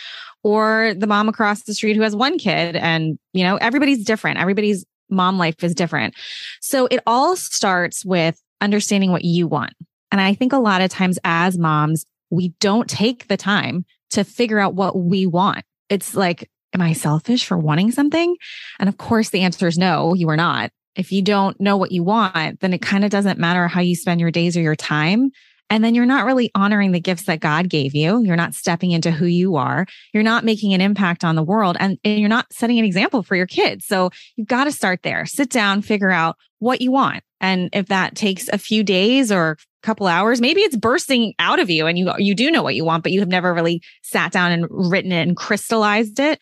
or 0.43 0.93
the 0.97 1.07
mom 1.07 1.29
across 1.29 1.63
the 1.63 1.73
street 1.73 1.95
who 1.95 2.01
has 2.01 2.13
one 2.13 2.37
kid. 2.37 2.75
And, 2.75 3.17
you 3.31 3.45
know, 3.45 3.55
everybody's 3.55 4.03
different. 4.03 4.39
Everybody's 4.39 4.83
mom 5.09 5.37
life 5.37 5.63
is 5.63 5.73
different. 5.73 6.15
So, 6.59 6.85
it 6.91 6.99
all 7.07 7.37
starts 7.37 8.03
with 8.03 8.41
understanding 8.59 9.13
what 9.13 9.23
you 9.23 9.47
want. 9.47 9.71
And 10.11 10.19
I 10.19 10.33
think 10.33 10.51
a 10.51 10.57
lot 10.57 10.81
of 10.81 10.89
times 10.89 11.17
as 11.23 11.57
moms, 11.57 12.05
we 12.29 12.49
don't 12.59 12.89
take 12.89 13.29
the 13.29 13.37
time 13.37 13.85
to 14.09 14.25
figure 14.25 14.59
out 14.59 14.73
what 14.73 14.97
we 14.97 15.25
want. 15.25 15.63
It's 15.87 16.13
like, 16.13 16.49
am 16.73 16.81
I 16.81 16.93
selfish 16.93 17.45
for 17.45 17.57
wanting 17.57 17.91
something? 17.91 18.35
And 18.79 18.89
of 18.89 18.97
course, 18.97 19.29
the 19.29 19.41
answer 19.41 19.67
is 19.67 19.77
no, 19.77 20.13
you 20.13 20.29
are 20.29 20.37
not. 20.37 20.71
If 20.95 21.11
you 21.11 21.21
don't 21.21 21.59
know 21.59 21.77
what 21.77 21.91
you 21.91 22.03
want, 22.03 22.59
then 22.59 22.73
it 22.73 22.81
kind 22.81 23.05
of 23.05 23.11
doesn't 23.11 23.39
matter 23.39 23.67
how 23.67 23.81
you 23.81 23.95
spend 23.95 24.19
your 24.19 24.31
days 24.31 24.57
or 24.57 24.61
your 24.61 24.75
time. 24.75 25.31
And 25.69 25.83
then 25.83 25.93
you're 25.93 26.05
not 26.05 26.25
really 26.25 26.49
honoring 26.55 26.91
the 26.91 26.99
gifts 26.99 27.23
that 27.23 27.39
God 27.39 27.69
gave 27.69 27.93
you. 27.93 28.23
You're 28.23 28.35
not 28.35 28.55
stepping 28.55 28.91
into 28.91 29.11
who 29.11 29.27
you 29.27 29.55
are. 29.55 29.85
You're 30.13 30.23
not 30.23 30.43
making 30.43 30.73
an 30.73 30.81
impact 30.81 31.23
on 31.23 31.35
the 31.35 31.43
world 31.43 31.77
and, 31.79 31.99
and 32.03 32.19
you're 32.19 32.27
not 32.27 32.51
setting 32.51 32.79
an 32.79 32.85
example 32.85 33.21
for 33.21 33.35
your 33.35 33.45
kids. 33.45 33.85
So 33.85 34.09
you've 34.35 34.47
got 34.47 34.63
to 34.63 34.71
start 34.71 35.03
there. 35.03 35.25
Sit 35.27 35.49
down, 35.49 35.83
figure 35.83 36.09
out 36.09 36.37
what 36.57 36.81
you 36.81 36.91
want. 36.91 37.23
And 37.39 37.69
if 37.71 37.85
that 37.87 38.15
takes 38.15 38.49
a 38.49 38.57
few 38.57 38.83
days 38.83 39.31
or 39.31 39.51
a 39.51 39.85
couple 39.85 40.07
hours, 40.07 40.41
maybe 40.41 40.61
it's 40.61 40.75
bursting 40.75 41.33
out 41.37 41.59
of 41.59 41.69
you 41.69 41.85
and 41.85 41.97
you, 41.97 42.11
you 42.17 42.33
do 42.33 42.49
know 42.49 42.63
what 42.63 42.75
you 42.75 42.83
want, 42.83 43.03
but 43.03 43.11
you 43.11 43.19
have 43.19 43.29
never 43.29 43.53
really 43.53 43.81
sat 44.01 44.31
down 44.31 44.51
and 44.51 44.65
written 44.69 45.11
it 45.11 45.27
and 45.27 45.37
crystallized 45.37 46.19
it 46.19 46.39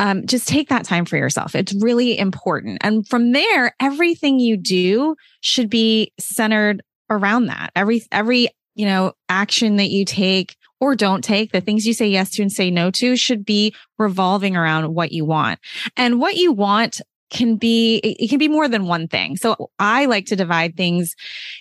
um, 0.00 0.26
just 0.26 0.48
take 0.48 0.70
that 0.70 0.86
time 0.86 1.04
for 1.04 1.18
yourself. 1.18 1.54
It's 1.54 1.74
really 1.74 2.18
important. 2.18 2.78
And 2.80 3.06
from 3.06 3.32
there, 3.32 3.74
everything 3.78 4.40
you 4.40 4.56
do 4.56 5.14
should 5.42 5.68
be 5.68 6.12
centered 6.18 6.82
around 7.10 7.46
that. 7.46 7.70
Every, 7.76 8.02
every, 8.10 8.48
you 8.74 8.86
know, 8.86 9.12
action 9.28 9.76
that 9.76 9.90
you 9.90 10.06
take 10.06 10.56
or 10.80 10.96
don't 10.96 11.22
take, 11.22 11.52
the 11.52 11.60
things 11.60 11.86
you 11.86 11.92
say 11.92 12.08
yes 12.08 12.30
to 12.30 12.42
and 12.42 12.50
say 12.50 12.70
no 12.70 12.90
to 12.92 13.14
should 13.14 13.44
be 13.44 13.74
revolving 13.98 14.56
around 14.56 14.94
what 14.94 15.12
you 15.12 15.26
want. 15.26 15.58
And 15.98 16.18
what 16.18 16.36
you 16.36 16.50
want 16.52 17.02
can 17.28 17.56
be, 17.56 17.96
it 17.96 18.30
can 18.30 18.38
be 18.38 18.48
more 18.48 18.68
than 18.68 18.86
one 18.86 19.06
thing. 19.06 19.36
So 19.36 19.70
I 19.78 20.06
like 20.06 20.24
to 20.26 20.36
divide 20.36 20.78
things 20.78 21.14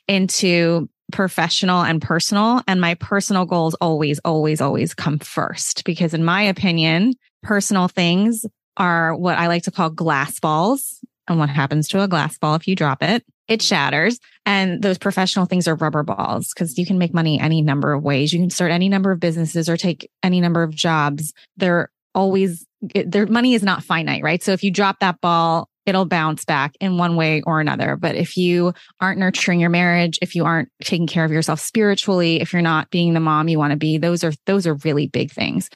into 0.08 0.88
professional 1.12 1.82
and 1.82 2.02
personal. 2.02 2.62
And 2.70 2.80
my 2.80 2.94
personal 2.96 3.46
goals 3.46 3.76
always, 3.82 4.20
always, 4.20 4.62
always 4.62 4.94
come 4.94 5.20
first 5.20 5.84
because 5.84 6.14
in 6.14 6.24
my 6.24 6.44
opinion, 6.44 7.16
personal 7.44 7.88
things 7.88 8.46
are 8.78 9.16
what 9.16 9.38
I 9.38 9.48
like 9.48 9.64
to 9.64 9.72
call 9.72 9.90
glass 9.90 10.40
balls. 10.40 11.00
And 11.28 11.38
what 11.38 11.50
happens 11.50 11.88
to 11.90 12.02
a 12.02 12.08
glass 12.08 12.38
ball 12.40 12.56
if 12.56 12.68
you 12.68 12.76
drop 12.76 13.04
it? 13.04 13.24
It 13.48 13.60
mm-hmm. 13.60 13.66
shatters. 13.66 14.20
And 14.46 14.82
those 14.82 14.98
professional 14.98 15.46
things 15.46 15.68
are 15.68 15.76
rubber 15.76 16.02
balls 16.02 16.52
because 16.54 16.78
you 16.78 16.88
can 16.88 16.98
make 16.98 17.14
money 17.14 17.40
any 17.40 17.62
number 17.62 17.94
of 17.94 18.04
ways. 18.04 18.34
You 18.34 18.40
can 18.40 18.50
start 18.50 18.72
any 18.72 18.90
number 18.90 19.12
of 19.12 19.20
businesses 19.20 19.70
or 19.70 19.78
take 19.78 20.10
any 20.24 20.42
number 20.42 20.64
of 20.64 20.74
jobs. 20.74 21.34
They're 21.56 21.92
always, 22.16 22.66
their 22.82 23.28
money 23.28 23.54
is 23.54 23.62
not 23.62 23.84
finite, 23.84 24.24
right? 24.24 24.42
So 24.42 24.54
if 24.54 24.64
you 24.64 24.72
drop 24.72 25.02
that 25.02 25.22
ball, 25.22 25.70
it'll 25.86 26.06
bounce 26.06 26.46
back 26.46 26.76
in 26.80 26.98
one 26.98 27.16
way 27.16 27.42
or 27.44 27.60
another. 27.60 27.96
But 27.96 28.16
if 28.16 28.36
you 28.38 28.74
aren't 29.00 29.20
nurturing 29.20 29.60
your 29.60 29.70
marriage, 29.70 30.18
if 30.22 30.36
you 30.36 30.46
aren't 30.46 30.70
taking 30.84 31.08
care 31.08 31.26
of 31.26 31.32
yourself 31.32 31.60
spiritually, 31.60 32.42
if 32.42 32.54
you're 32.54 32.62
not 32.62 32.90
being 32.90 33.14
the 33.14 33.20
mom 33.20 33.48
you 33.48 33.60
want 33.60 33.72
to 33.72 33.78
be, 33.78 33.98
those 33.98 34.24
are, 34.24 34.34
those 34.46 34.66
are 34.66 34.76
really 34.84 35.08
big 35.08 35.32
things. 35.32 35.70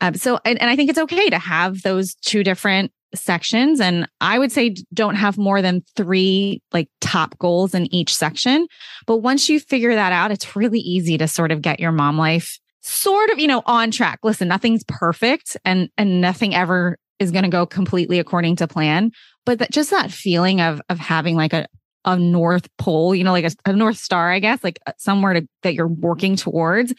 Um, 0.00 0.14
so, 0.14 0.38
and, 0.44 0.60
and 0.60 0.70
I 0.70 0.76
think 0.76 0.90
it's 0.90 0.98
okay 0.98 1.30
to 1.30 1.38
have 1.38 1.82
those 1.82 2.14
two 2.16 2.44
different 2.44 2.92
sections. 3.14 3.80
And 3.80 4.08
I 4.20 4.38
would 4.38 4.52
say 4.52 4.76
don't 4.92 5.14
have 5.14 5.38
more 5.38 5.62
than 5.62 5.82
three 5.96 6.60
like 6.72 6.88
top 7.00 7.38
goals 7.38 7.74
in 7.74 7.92
each 7.94 8.14
section. 8.14 8.66
But 9.06 9.18
once 9.18 9.48
you 9.48 9.60
figure 9.60 9.94
that 9.94 10.12
out, 10.12 10.30
it's 10.30 10.56
really 10.56 10.80
easy 10.80 11.16
to 11.18 11.28
sort 11.28 11.52
of 11.52 11.62
get 11.62 11.80
your 11.80 11.92
mom 11.92 12.18
life 12.18 12.58
sort 12.82 13.30
of, 13.30 13.38
you 13.38 13.48
know, 13.48 13.62
on 13.66 13.90
track. 13.90 14.20
Listen, 14.22 14.48
nothing's 14.48 14.84
perfect 14.86 15.56
and, 15.64 15.88
and 15.98 16.20
nothing 16.20 16.54
ever 16.54 16.98
is 17.18 17.32
going 17.32 17.44
to 17.44 17.50
go 17.50 17.66
completely 17.66 18.18
according 18.18 18.56
to 18.56 18.68
plan. 18.68 19.10
But 19.44 19.58
that 19.58 19.72
just 19.72 19.90
that 19.90 20.12
feeling 20.12 20.60
of, 20.60 20.80
of 20.88 20.98
having 20.98 21.36
like 21.36 21.52
a, 21.52 21.66
a 22.04 22.16
North 22.16 22.68
pole, 22.76 23.14
you 23.14 23.24
know, 23.24 23.32
like 23.32 23.44
a, 23.44 23.70
a 23.70 23.72
North 23.72 23.96
star, 23.96 24.30
I 24.30 24.38
guess, 24.38 24.62
like 24.62 24.78
uh, 24.86 24.92
somewhere 24.98 25.32
to, 25.34 25.48
that 25.62 25.74
you're 25.74 25.88
working 25.88 26.36
towards, 26.36 26.94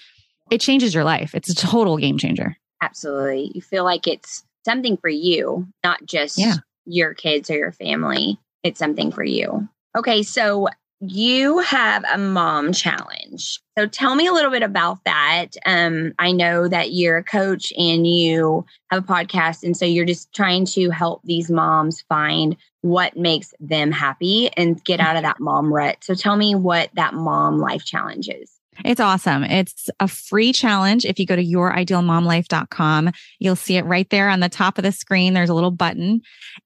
it 0.52 0.60
changes 0.60 0.94
your 0.94 1.04
life. 1.04 1.34
It's 1.34 1.50
a 1.50 1.56
total 1.56 1.98
game 1.98 2.18
changer. 2.18 2.58
Absolutely. 2.82 3.52
You 3.56 3.62
feel 3.62 3.84
like 3.84 4.08
it's 4.08 4.44
something 4.66 4.98
for 4.98 5.10
you, 5.10 5.68
not 5.84 6.06
just 6.06 6.38
yeah. 6.38 6.56
your 6.86 7.14
kids 7.14 7.50
or 7.50 7.56
your 7.56 7.72
family. 7.72 8.40
It's 8.64 8.80
something 8.80 9.12
for 9.12 9.24
you. 9.24 9.68
Okay. 9.96 10.24
So 10.24 10.68
you 11.00 11.60
have 11.60 12.04
a 12.12 12.18
mom 12.18 12.74
challenge. 12.74 13.62
So 13.78 13.86
tell 13.86 14.16
me 14.16 14.26
a 14.26 14.34
little 14.34 14.50
bit 14.50 14.64
about 14.64 15.04
that. 15.06 15.50
Um, 15.66 16.14
I 16.18 16.32
know 16.32 16.68
that 16.68 16.92
you're 16.92 17.18
a 17.18 17.24
coach 17.24 17.72
and 17.78 18.08
you 18.08 18.66
have 18.90 19.04
a 19.04 19.06
podcast. 19.06 19.64
And 19.64 19.78
so 19.78 19.86
you're 19.86 20.06
just 20.06 20.34
trying 20.34 20.66
to 20.68 20.90
help 20.90 21.22
these 21.24 21.52
moms 21.52 22.02
find 22.10 22.58
what 22.82 23.16
makes 23.16 23.54
them 23.60 23.92
happy 23.92 24.50
and 24.58 24.84
get 24.84 25.00
out 25.00 25.16
of 25.16 25.22
that 25.22 25.40
mom 25.40 25.72
rut. 25.72 25.98
So 26.02 26.16
tell 26.16 26.36
me 26.36 26.56
what 26.56 26.90
that 26.96 27.14
mom 27.14 27.60
life 27.60 27.86
challenge 27.86 28.28
is. 28.30 28.52
It's 28.86 29.00
awesome. 29.00 29.44
It's 29.44 29.90
a 30.00 30.08
free 30.08 30.54
challenge. 30.54 31.06
If 31.06 31.20
you 31.20 31.26
go 31.26 31.36
to 31.36 31.44
youridealmomlife.com, 31.44 33.12
you'll 33.40 33.56
see 33.56 33.78
it 33.78 33.86
right 33.86 34.10
there 34.10 34.30
on 34.30 34.40
the 34.40 34.50
top 34.50 34.78
of 34.78 34.84
the 34.84 34.92
screen. 34.92 35.34
There's 35.34 35.50
a 35.50 35.54
little 35.54 35.72
button 35.72 36.22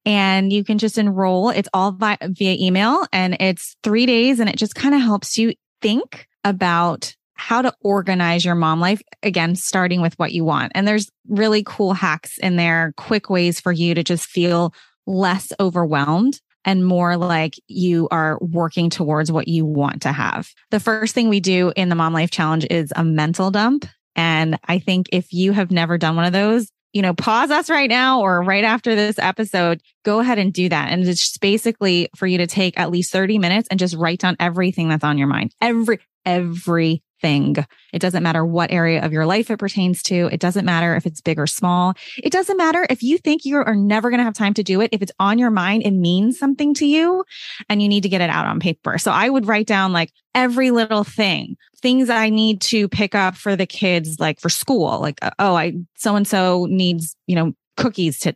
and 0.05 0.51
you 0.51 0.63
can 0.63 0.77
just 0.77 0.97
enroll. 0.97 1.49
It's 1.49 1.69
all 1.73 1.91
via, 1.91 2.17
via 2.21 2.55
email 2.59 3.05
and 3.11 3.37
it's 3.39 3.75
three 3.83 4.05
days 4.05 4.39
and 4.39 4.49
it 4.49 4.57
just 4.57 4.75
kind 4.75 4.95
of 4.95 5.01
helps 5.01 5.37
you 5.37 5.53
think 5.81 6.27
about 6.43 7.15
how 7.33 7.61
to 7.61 7.73
organize 7.81 8.45
your 8.45 8.55
mom 8.55 8.79
life 8.79 9.01
again 9.23 9.55
starting 9.55 9.99
with 9.99 10.13
what 10.19 10.31
you 10.31 10.45
want 10.45 10.71
and 10.75 10.87
there's 10.87 11.09
really 11.27 11.63
cool 11.65 11.93
hacks 11.93 12.37
in 12.37 12.55
there 12.55 12.93
quick 12.97 13.31
ways 13.31 13.59
for 13.59 13.71
you 13.71 13.95
to 13.95 14.03
just 14.03 14.27
feel 14.27 14.71
less 15.07 15.51
overwhelmed 15.59 16.39
and 16.65 16.85
more 16.85 17.17
like 17.17 17.55
you 17.67 18.07
are 18.11 18.37
working 18.41 18.89
towards 18.89 19.31
what 19.31 19.47
you 19.47 19.65
want 19.65 20.03
to 20.03 20.11
have. 20.11 20.49
The 20.69 20.79
first 20.79 21.15
thing 21.15 21.29
we 21.29 21.39
do 21.39 21.71
in 21.75 21.89
the 21.89 21.95
Mom 21.95 22.13
Life 22.13 22.31
Challenge 22.31 22.65
is 22.69 22.93
a 22.95 23.03
mental 23.03 23.51
dump. 23.51 23.85
And 24.15 24.59
I 24.65 24.79
think 24.79 25.07
if 25.11 25.33
you 25.33 25.53
have 25.53 25.71
never 25.71 25.97
done 25.97 26.15
one 26.15 26.25
of 26.25 26.33
those, 26.33 26.71
you 26.93 27.01
know, 27.01 27.13
pause 27.13 27.51
us 27.51 27.69
right 27.69 27.89
now 27.89 28.21
or 28.21 28.41
right 28.41 28.63
after 28.63 28.95
this 28.95 29.17
episode, 29.17 29.81
go 30.03 30.19
ahead 30.19 30.39
and 30.39 30.51
do 30.51 30.67
that. 30.69 30.91
And 30.91 31.07
it's 31.07 31.37
basically 31.37 32.09
for 32.15 32.27
you 32.27 32.37
to 32.39 32.47
take 32.47 32.77
at 32.77 32.91
least 32.91 33.11
30 33.13 33.37
minutes 33.37 33.67
and 33.71 33.79
just 33.79 33.95
write 33.95 34.19
down 34.19 34.35
everything 34.39 34.89
that's 34.89 35.03
on 35.03 35.17
your 35.17 35.27
mind. 35.27 35.55
Every, 35.61 35.99
every 36.25 37.01
thing. 37.21 37.55
It 37.93 37.99
doesn't 37.99 38.23
matter 38.23 38.45
what 38.45 38.71
area 38.71 39.03
of 39.03 39.11
your 39.11 39.25
life 39.25 39.49
it 39.49 39.59
pertains 39.59 40.01
to. 40.03 40.29
It 40.31 40.39
doesn't 40.39 40.65
matter 40.65 40.95
if 40.95 41.05
it's 41.05 41.21
big 41.21 41.39
or 41.39 41.47
small. 41.47 41.93
It 42.17 42.31
doesn't 42.31 42.57
matter 42.57 42.85
if 42.89 43.03
you 43.03 43.17
think 43.17 43.45
you 43.45 43.57
are 43.57 43.75
never 43.75 44.09
going 44.09 44.19
to 44.19 44.23
have 44.23 44.33
time 44.33 44.53
to 44.55 44.63
do 44.63 44.81
it. 44.81 44.89
If 44.91 45.01
it's 45.01 45.11
on 45.19 45.39
your 45.39 45.51
mind, 45.51 45.83
it 45.83 45.91
means 45.91 46.37
something 46.37 46.73
to 46.75 46.85
you 46.85 47.23
and 47.69 47.81
you 47.81 47.87
need 47.87 48.03
to 48.03 48.09
get 48.09 48.21
it 48.21 48.29
out 48.29 48.45
on 48.45 48.59
paper. 48.59 48.97
So 48.97 49.11
I 49.11 49.29
would 49.29 49.47
write 49.47 49.67
down 49.67 49.93
like 49.93 50.11
every 50.33 50.71
little 50.71 51.03
thing, 51.03 51.57
things 51.81 52.09
I 52.09 52.29
need 52.29 52.61
to 52.61 52.87
pick 52.87 53.15
up 53.15 53.35
for 53.35 53.55
the 53.55 53.65
kids, 53.65 54.19
like 54.19 54.39
for 54.39 54.49
school, 54.49 54.99
like, 54.99 55.19
uh, 55.21 55.31
oh, 55.39 55.55
I, 55.55 55.73
so 55.95 56.15
and 56.15 56.27
so 56.27 56.65
needs, 56.69 57.15
you 57.27 57.35
know, 57.35 57.53
cookies 57.77 58.19
to, 58.19 58.33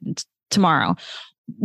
tomorrow 0.52 0.96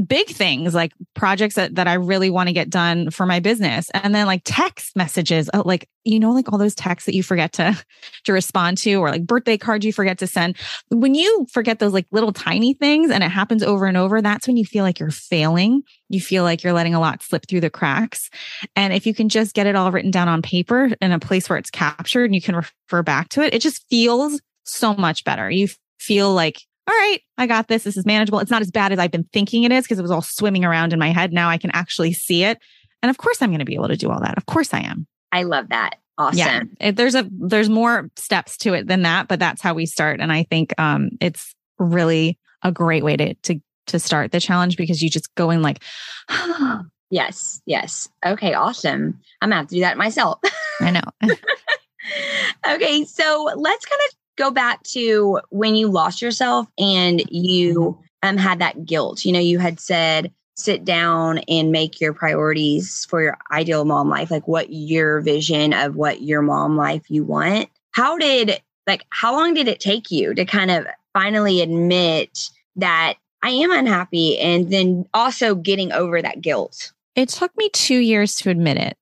big 0.06 0.28
things 0.28 0.74
like 0.74 0.92
projects 1.14 1.54
that, 1.54 1.74
that 1.76 1.88
I 1.88 1.94
really 1.94 2.28
want 2.28 2.48
to 2.48 2.52
get 2.52 2.68
done 2.68 3.10
for 3.10 3.24
my 3.24 3.40
business. 3.40 3.90
And 3.94 4.14
then 4.14 4.26
like 4.26 4.42
text 4.44 4.94
messages, 4.94 5.48
uh, 5.54 5.62
like, 5.64 5.88
you 6.04 6.20
know, 6.20 6.32
like 6.32 6.52
all 6.52 6.58
those 6.58 6.74
texts 6.74 7.06
that 7.06 7.14
you 7.14 7.22
forget 7.22 7.52
to, 7.54 7.82
to 8.24 8.32
respond 8.32 8.78
to 8.78 8.94
or 8.94 9.10
like 9.10 9.26
birthday 9.26 9.56
cards 9.56 9.84
you 9.84 9.92
forget 9.92 10.18
to 10.18 10.26
send. 10.26 10.56
When 10.90 11.14
you 11.14 11.46
forget 11.50 11.78
those 11.78 11.92
like 11.92 12.06
little 12.10 12.32
tiny 12.32 12.74
things 12.74 13.10
and 13.10 13.24
it 13.24 13.30
happens 13.30 13.62
over 13.62 13.86
and 13.86 13.96
over, 13.96 14.20
that's 14.20 14.46
when 14.46 14.56
you 14.56 14.64
feel 14.64 14.84
like 14.84 15.00
you're 15.00 15.10
failing. 15.10 15.82
You 16.08 16.20
feel 16.20 16.44
like 16.44 16.62
you're 16.62 16.72
letting 16.72 16.94
a 16.94 17.00
lot 17.00 17.22
slip 17.22 17.46
through 17.48 17.60
the 17.60 17.70
cracks. 17.70 18.28
And 18.76 18.92
if 18.92 19.06
you 19.06 19.14
can 19.14 19.28
just 19.28 19.54
get 19.54 19.66
it 19.66 19.76
all 19.76 19.92
written 19.92 20.10
down 20.10 20.28
on 20.28 20.42
paper 20.42 20.90
in 21.00 21.12
a 21.12 21.18
place 21.18 21.48
where 21.48 21.58
it's 21.58 21.70
captured 21.70 22.24
and 22.24 22.34
you 22.34 22.42
can 22.42 22.56
refer 22.56 23.02
back 23.02 23.30
to 23.30 23.42
it, 23.42 23.54
it 23.54 23.62
just 23.62 23.86
feels 23.88 24.40
so 24.64 24.94
much 24.94 25.24
better. 25.24 25.50
You 25.50 25.68
feel 25.98 26.32
like 26.32 26.60
all 26.86 26.94
right, 26.94 27.20
I 27.38 27.46
got 27.46 27.68
this. 27.68 27.84
This 27.84 27.96
is 27.96 28.06
manageable. 28.06 28.40
It's 28.40 28.50
not 28.50 28.62
as 28.62 28.70
bad 28.70 28.92
as 28.92 28.98
I've 28.98 29.10
been 29.10 29.28
thinking 29.32 29.64
it 29.64 29.72
is 29.72 29.84
because 29.84 29.98
it 29.98 30.02
was 30.02 30.10
all 30.10 30.22
swimming 30.22 30.64
around 30.64 30.92
in 30.92 30.98
my 30.98 31.10
head. 31.10 31.32
Now 31.32 31.48
I 31.48 31.58
can 31.58 31.70
actually 31.72 32.12
see 32.12 32.44
it. 32.44 32.58
And 33.02 33.10
of 33.10 33.18
course, 33.18 33.40
I'm 33.40 33.50
going 33.50 33.60
to 33.60 33.64
be 33.64 33.74
able 33.74 33.88
to 33.88 33.96
do 33.96 34.10
all 34.10 34.20
that. 34.20 34.36
Of 34.36 34.46
course, 34.46 34.74
I 34.74 34.80
am. 34.80 35.06
I 35.32 35.44
love 35.44 35.68
that. 35.68 35.96
Awesome. 36.18 36.38
Yeah, 36.38 36.62
it, 36.80 36.96
there's 36.96 37.14
a 37.14 37.26
there's 37.30 37.70
more 37.70 38.10
steps 38.16 38.58
to 38.58 38.74
it 38.74 38.86
than 38.86 39.02
that, 39.02 39.26
but 39.26 39.38
that's 39.38 39.62
how 39.62 39.72
we 39.72 39.86
start. 39.86 40.20
And 40.20 40.30
I 40.30 40.42
think 40.42 40.78
um, 40.78 41.10
it's 41.20 41.54
really 41.78 42.38
a 42.62 42.70
great 42.70 43.02
way 43.02 43.16
to 43.16 43.34
to 43.34 43.60
to 43.86 43.98
start 43.98 44.30
the 44.30 44.40
challenge 44.40 44.76
because 44.76 45.02
you 45.02 45.08
just 45.08 45.34
go 45.34 45.50
in 45.50 45.62
like, 45.62 45.82
yes, 47.10 47.62
yes. 47.64 48.08
Okay, 48.24 48.52
awesome. 48.52 49.18
I'm 49.40 49.48
gonna 49.48 49.62
have 49.62 49.68
to 49.68 49.76
do 49.76 49.80
that 49.80 49.96
myself. 49.96 50.40
I 50.80 50.90
know. 50.90 51.00
okay, 52.68 53.04
so 53.04 53.50
let's 53.56 53.86
kind 53.86 54.00
of 54.08 54.16
go 54.40 54.50
back 54.50 54.82
to 54.82 55.38
when 55.50 55.74
you 55.74 55.88
lost 55.88 56.22
yourself 56.22 56.66
and 56.78 57.22
you 57.30 57.74
mm-hmm. 57.74 58.28
um, 58.28 58.36
had 58.38 58.58
that 58.60 58.86
guilt. 58.86 59.24
You 59.24 59.32
know, 59.32 59.40
you 59.40 59.58
had 59.58 59.78
said, 59.78 60.32
sit 60.56 60.84
down 60.84 61.38
and 61.48 61.70
make 61.70 62.00
your 62.00 62.12
priorities 62.12 63.06
for 63.08 63.22
your 63.22 63.36
ideal 63.50 63.84
mom 63.84 64.08
life, 64.08 64.30
like 64.30 64.48
what 64.48 64.68
your 64.70 65.20
vision 65.20 65.72
of 65.72 65.94
what 65.94 66.22
your 66.22 66.42
mom 66.42 66.76
life 66.76 67.02
you 67.08 67.24
want. 67.24 67.68
How 67.92 68.18
did, 68.18 68.60
like, 68.86 69.04
how 69.10 69.32
long 69.32 69.54
did 69.54 69.68
it 69.68 69.80
take 69.80 70.10
you 70.10 70.34
to 70.34 70.44
kind 70.44 70.70
of 70.70 70.86
finally 71.12 71.60
admit 71.60 72.50
that 72.76 73.14
I 73.42 73.50
am 73.50 73.72
unhappy 73.72 74.38
and 74.38 74.70
then 74.70 75.06
also 75.14 75.54
getting 75.54 75.92
over 75.92 76.20
that 76.20 76.40
guilt? 76.40 76.92
It 77.14 77.28
took 77.28 77.56
me 77.56 77.68
two 77.70 77.98
years 77.98 78.36
to 78.36 78.50
admit 78.50 78.78
it 78.78 78.96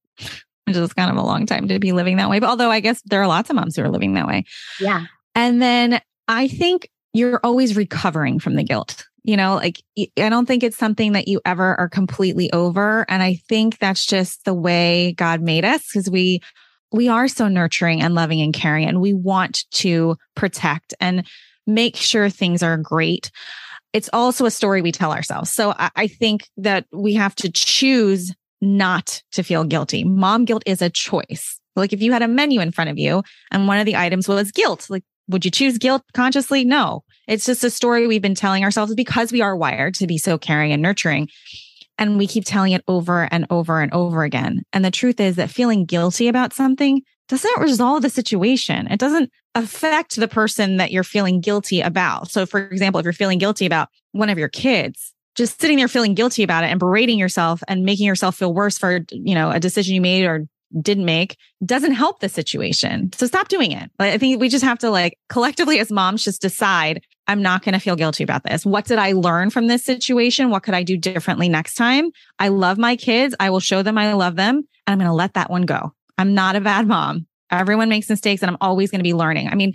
which 0.68 0.76
is 0.76 0.92
kind 0.92 1.10
of 1.10 1.16
a 1.16 1.26
long 1.26 1.46
time 1.46 1.66
to 1.68 1.78
be 1.78 1.92
living 1.92 2.18
that 2.18 2.28
way. 2.28 2.38
But 2.38 2.50
although 2.50 2.70
I 2.70 2.80
guess 2.80 3.00
there 3.06 3.22
are 3.22 3.26
lots 3.26 3.48
of 3.48 3.56
moms 3.56 3.76
who 3.76 3.82
are 3.82 3.88
living 3.88 4.14
that 4.14 4.26
way. 4.26 4.44
Yeah. 4.78 5.06
And 5.38 5.62
then 5.62 6.00
I 6.26 6.48
think 6.48 6.90
you're 7.12 7.38
always 7.44 7.76
recovering 7.76 8.40
from 8.40 8.56
the 8.56 8.64
guilt. 8.64 9.06
You 9.22 9.36
know, 9.36 9.54
like 9.54 9.80
I 9.96 10.28
don't 10.30 10.46
think 10.46 10.64
it's 10.64 10.76
something 10.76 11.12
that 11.12 11.28
you 11.28 11.40
ever 11.44 11.78
are 11.78 11.88
completely 11.88 12.52
over. 12.52 13.06
And 13.08 13.22
I 13.22 13.34
think 13.48 13.78
that's 13.78 14.04
just 14.04 14.44
the 14.44 14.54
way 14.54 15.12
God 15.12 15.40
made 15.40 15.64
us 15.64 15.86
because 15.86 16.10
we, 16.10 16.40
we 16.90 17.06
are 17.06 17.28
so 17.28 17.46
nurturing 17.46 18.02
and 18.02 18.16
loving 18.16 18.40
and 18.40 18.52
caring 18.52 18.88
and 18.88 19.00
we 19.00 19.14
want 19.14 19.64
to 19.72 20.16
protect 20.34 20.92
and 20.98 21.24
make 21.68 21.94
sure 21.94 22.28
things 22.28 22.64
are 22.64 22.76
great. 22.76 23.30
It's 23.92 24.10
also 24.12 24.44
a 24.44 24.50
story 24.50 24.82
we 24.82 24.90
tell 24.90 25.12
ourselves. 25.12 25.52
So 25.52 25.72
I, 25.78 25.90
I 25.94 26.06
think 26.08 26.48
that 26.56 26.86
we 26.92 27.14
have 27.14 27.36
to 27.36 27.52
choose 27.52 28.34
not 28.60 29.22
to 29.32 29.44
feel 29.44 29.62
guilty. 29.62 30.02
Mom 30.02 30.46
guilt 30.46 30.64
is 30.66 30.82
a 30.82 30.90
choice. 30.90 31.60
Like 31.76 31.92
if 31.92 32.02
you 32.02 32.12
had 32.12 32.22
a 32.22 32.28
menu 32.28 32.60
in 32.60 32.72
front 32.72 32.90
of 32.90 32.98
you 32.98 33.22
and 33.52 33.68
one 33.68 33.78
of 33.78 33.86
the 33.86 33.94
items 33.94 34.26
was 34.26 34.50
guilt, 34.50 34.88
like 34.90 35.04
would 35.28 35.44
you 35.44 35.50
choose 35.50 35.78
guilt 35.78 36.02
consciously? 36.14 36.64
No. 36.64 37.04
It's 37.26 37.44
just 37.44 37.64
a 37.64 37.70
story 37.70 38.06
we've 38.06 38.22
been 38.22 38.34
telling 38.34 38.64
ourselves 38.64 38.94
because 38.94 39.30
we 39.30 39.42
are 39.42 39.56
wired 39.56 39.94
to 39.94 40.06
be 40.06 40.18
so 40.18 40.38
caring 40.38 40.72
and 40.72 40.82
nurturing. 40.82 41.28
And 41.98 42.16
we 42.16 42.26
keep 42.26 42.44
telling 42.44 42.72
it 42.72 42.84
over 42.88 43.28
and 43.30 43.46
over 43.50 43.80
and 43.80 43.92
over 43.92 44.22
again. 44.22 44.62
And 44.72 44.84
the 44.84 44.90
truth 44.90 45.20
is 45.20 45.36
that 45.36 45.50
feeling 45.50 45.84
guilty 45.84 46.28
about 46.28 46.52
something 46.52 47.02
doesn't 47.28 47.60
resolve 47.60 48.02
the 48.02 48.10
situation. 48.10 48.86
It 48.86 48.98
doesn't 48.98 49.30
affect 49.54 50.16
the 50.16 50.28
person 50.28 50.78
that 50.78 50.92
you're 50.92 51.04
feeling 51.04 51.40
guilty 51.40 51.80
about. 51.80 52.30
So, 52.30 52.46
for 52.46 52.60
example, 52.60 52.98
if 53.00 53.04
you're 53.04 53.12
feeling 53.12 53.38
guilty 53.38 53.66
about 53.66 53.88
one 54.12 54.30
of 54.30 54.38
your 54.38 54.48
kids, 54.48 55.12
just 55.34 55.60
sitting 55.60 55.76
there 55.76 55.88
feeling 55.88 56.14
guilty 56.14 56.42
about 56.42 56.64
it 56.64 56.68
and 56.68 56.80
berating 56.80 57.18
yourself 57.18 57.62
and 57.68 57.84
making 57.84 58.06
yourself 58.06 58.36
feel 58.36 58.54
worse 58.54 58.78
for, 58.78 59.00
you 59.10 59.34
know, 59.34 59.50
a 59.50 59.60
decision 59.60 59.94
you 59.94 60.00
made 60.00 60.24
or 60.24 60.46
didn't 60.80 61.04
make 61.04 61.36
doesn't 61.64 61.92
help 61.92 62.20
the 62.20 62.28
situation. 62.28 63.10
So 63.12 63.26
stop 63.26 63.48
doing 63.48 63.72
it. 63.72 63.90
I 63.98 64.18
think 64.18 64.40
we 64.40 64.48
just 64.48 64.64
have 64.64 64.78
to 64.80 64.90
like 64.90 65.18
collectively 65.28 65.78
as 65.78 65.90
moms 65.90 66.24
just 66.24 66.42
decide 66.42 67.02
I'm 67.26 67.42
not 67.42 67.62
going 67.62 67.74
to 67.74 67.78
feel 67.78 67.96
guilty 67.96 68.24
about 68.24 68.44
this. 68.44 68.64
What 68.64 68.86
did 68.86 68.98
I 68.98 69.12
learn 69.12 69.50
from 69.50 69.66
this 69.66 69.84
situation? 69.84 70.50
What 70.50 70.62
could 70.62 70.74
I 70.74 70.82
do 70.82 70.96
differently 70.96 71.48
next 71.48 71.74
time? 71.74 72.10
I 72.38 72.48
love 72.48 72.78
my 72.78 72.96
kids. 72.96 73.34
I 73.38 73.50
will 73.50 73.60
show 73.60 73.82
them 73.82 73.98
I 73.98 74.12
love 74.14 74.36
them 74.36 74.56
and 74.56 74.64
I'm 74.86 74.98
going 74.98 75.08
to 75.08 75.14
let 75.14 75.34
that 75.34 75.50
one 75.50 75.62
go. 75.62 75.92
I'm 76.16 76.34
not 76.34 76.56
a 76.56 76.60
bad 76.60 76.86
mom. 76.86 77.26
Everyone 77.50 77.88
makes 77.88 78.08
mistakes 78.08 78.42
and 78.42 78.50
I'm 78.50 78.58
always 78.60 78.90
going 78.90 78.98
to 78.98 79.04
be 79.04 79.14
learning. 79.14 79.48
I 79.48 79.54
mean, 79.54 79.72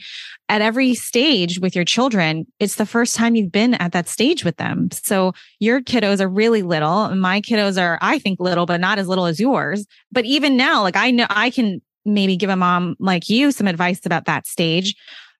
at 0.49 0.61
every 0.61 0.93
stage 0.93 1.59
with 1.59 1.75
your 1.75 1.85
children, 1.85 2.45
it's 2.59 2.75
the 2.75 2.85
first 2.85 3.15
time 3.15 3.35
you've 3.35 3.51
been 3.51 3.73
at 3.75 3.91
that 3.93 4.07
stage 4.07 4.43
with 4.43 4.57
them. 4.57 4.89
So 4.91 5.33
your 5.59 5.81
kiddos 5.81 6.19
are 6.19 6.27
really 6.27 6.61
little. 6.61 7.13
My 7.15 7.41
kiddos 7.41 7.81
are, 7.81 7.97
I 8.01 8.19
think, 8.19 8.39
little, 8.39 8.65
but 8.65 8.79
not 8.79 8.99
as 8.99 9.07
little 9.07 9.25
as 9.25 9.39
yours. 9.39 9.85
But 10.11 10.25
even 10.25 10.57
now, 10.57 10.81
like 10.81 10.95
I 10.95 11.11
know 11.11 11.25
I 11.29 11.49
can 11.49 11.81
maybe 12.05 12.35
give 12.35 12.49
a 12.49 12.55
mom 12.55 12.95
like 12.99 13.29
you 13.29 13.51
some 13.51 13.67
advice 13.67 14.05
about 14.05 14.25
that 14.25 14.45
stage, 14.45 14.95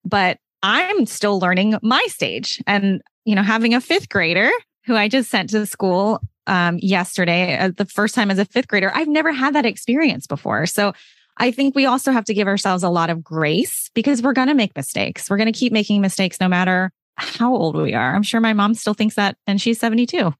but 0.06 0.38
I'm 0.62 1.06
still 1.06 1.40
learning 1.40 1.78
my 1.82 2.02
stage. 2.08 2.62
And, 2.66 3.02
you 3.26 3.36
know, 3.36 3.44
having 3.44 3.74
a 3.74 3.82
fifth 3.82 4.10
grader 4.10 4.50
who 4.86 4.96
I 4.96 5.08
just 5.10 5.30
sent 5.30 5.50
to 5.50 5.66
school 5.66 6.22
um, 6.48 6.78
yesterday, 6.80 7.58
uh, 7.58 7.72
the 7.76 7.86
first 7.86 8.16
time 8.16 8.32
as 8.32 8.40
a 8.40 8.46
fifth 8.46 8.68
grader, 8.68 8.92
I've 8.94 9.08
never 9.08 9.32
had 9.32 9.56
that 9.56 9.66
experience 9.66 10.28
before. 10.28 10.66
So 10.66 10.94
I 11.38 11.52
think 11.52 11.76
we 11.76 11.86
also 11.86 12.12
have 12.12 12.26
to 12.26 12.34
give 12.34 12.48
ourselves 12.48 12.84
a 12.84 12.90
lot 12.90 13.10
of 13.10 13.24
grace 13.24 13.90
because 13.94 14.22
we're 14.22 14.34
going 14.34 14.50
to 14.50 14.54
make 14.54 14.76
mistakes. 14.76 15.30
We're 15.30 15.38
going 15.38 15.52
to 15.52 15.58
keep 15.58 15.74
making 15.74 16.02
mistakes 16.02 16.40
no 16.40 16.48
matter 16.48 16.92
how 17.16 17.56
old 17.56 17.76
we 17.76 17.94
are. 17.94 18.16
I'm 18.16 18.24
sure 18.24 18.40
my 18.40 18.54
mom 18.54 18.74
still 18.74 18.94
thinks 18.94 19.16
that, 19.16 19.38
and 19.48 19.62
she's 19.62 19.80
72. 19.80 20.34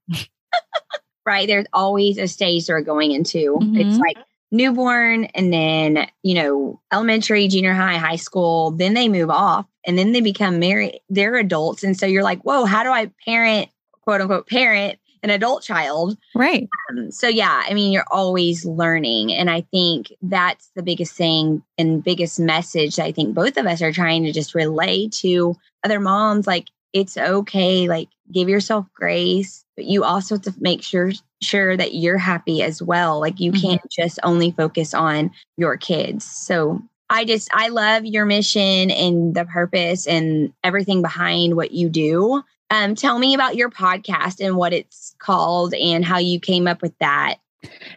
right. 1.26 1.48
There's 1.48 1.66
always 1.74 2.18
a 2.18 2.28
stage 2.28 2.68
they're 2.68 2.82
going 2.82 3.12
into. 3.12 3.58
Mm-hmm. 3.60 3.78
It's 3.78 3.98
like 3.98 4.18
newborn 4.52 5.26
and 5.34 5.52
then, 5.52 6.08
you 6.22 6.36
know, 6.36 6.80
elementary, 6.92 7.48
junior 7.48 7.74
high, 7.74 7.98
high 7.98 8.16
school. 8.16 8.72
Then 8.72 8.94
they 8.94 9.10
move 9.10 9.30
off 9.30 9.66
and 9.86 9.98
then 9.98 10.12
they 10.12 10.22
become 10.22 10.60
married. 10.60 11.00
They're 11.10 11.36
adults. 11.36 11.84
And 11.84 11.98
so 11.98 12.06
you're 12.06 12.24
like, 12.24 12.42
whoa, 12.42 12.66
how 12.66 12.84
do 12.84 12.92
I 12.92 13.12
parent, 13.26 13.70
quote 14.04 14.22
unquote, 14.22 14.48
parent 14.48 15.00
an 15.24 15.30
adult 15.30 15.64
child. 15.64 16.18
Right. 16.36 16.70
Um, 16.92 17.10
so, 17.10 17.28
yeah, 17.28 17.64
I 17.66 17.74
mean, 17.74 17.92
you're 17.92 18.06
always 18.12 18.66
learning. 18.66 19.34
And 19.34 19.50
I 19.50 19.62
think 19.62 20.14
that's 20.22 20.70
the 20.76 20.84
biggest 20.84 21.16
thing 21.16 21.64
and 21.78 22.04
biggest 22.04 22.40
message 22.40 23.00
I 23.00 23.12
think 23.12 23.34
both 23.34 23.58
of 23.58 23.66
us 23.66 23.82
are 23.82 23.94
trying 23.94 24.24
to 24.24 24.34
just 24.34 24.54
relay 24.54 25.08
to 25.22 25.56
other 25.84 26.00
moms. 26.00 26.46
Like, 26.46 26.68
it's 26.92 27.18
okay. 27.18 27.88
Like, 27.88 28.10
give 28.32 28.50
yourself 28.50 28.86
grace, 28.94 29.66
but 29.76 29.86
you 29.86 30.04
also 30.04 30.36
have 30.36 30.44
to 30.44 30.54
make 30.60 30.84
sure 30.84 31.12
sure 31.42 31.76
that 31.76 31.94
you're 31.96 32.18
happy 32.18 32.62
as 32.62 32.82
well. 32.82 33.20
Like, 33.20 33.40
you 33.40 33.52
mm-hmm. 33.52 33.68
can't 33.68 33.92
just 33.92 34.20
only 34.24 34.52
focus 34.52 34.94
on 34.94 35.32
your 35.58 35.78
kids. 35.78 36.26
So, 36.26 36.82
I 37.10 37.26
just, 37.26 37.50
I 37.54 37.68
love 37.68 38.06
your 38.06 38.26
mission 38.26 38.90
and 38.90 39.36
the 39.36 39.46
purpose 39.46 40.08
and 40.08 40.52
everything 40.64 41.02
behind 41.02 41.56
what 41.56 41.72
you 41.72 41.90
do. 41.90 42.44
Um, 42.70 42.96
tell 42.96 43.20
me 43.20 43.34
about 43.34 43.56
your 43.56 43.70
podcast 43.70 44.44
and 44.44 44.56
what 44.56 44.74
it's 44.74 45.16
called 45.20 45.74
and 45.74 46.04
how 46.04 46.18
you 46.18 46.40
came 46.40 46.68
up 46.68 46.82
with 46.82 46.98
that. 47.00 47.36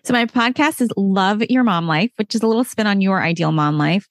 So 0.04 0.12
my 0.12 0.26
podcast 0.26 0.80
is 0.80 0.90
Love 0.96 1.42
Your 1.48 1.64
Mom 1.64 1.86
Life, 1.86 2.10
which 2.16 2.34
is 2.34 2.42
a 2.42 2.46
little 2.46 2.64
spin 2.64 2.86
on 2.86 3.00
your 3.00 3.22
ideal 3.22 3.52
mom 3.52 3.78
life. 3.78 4.06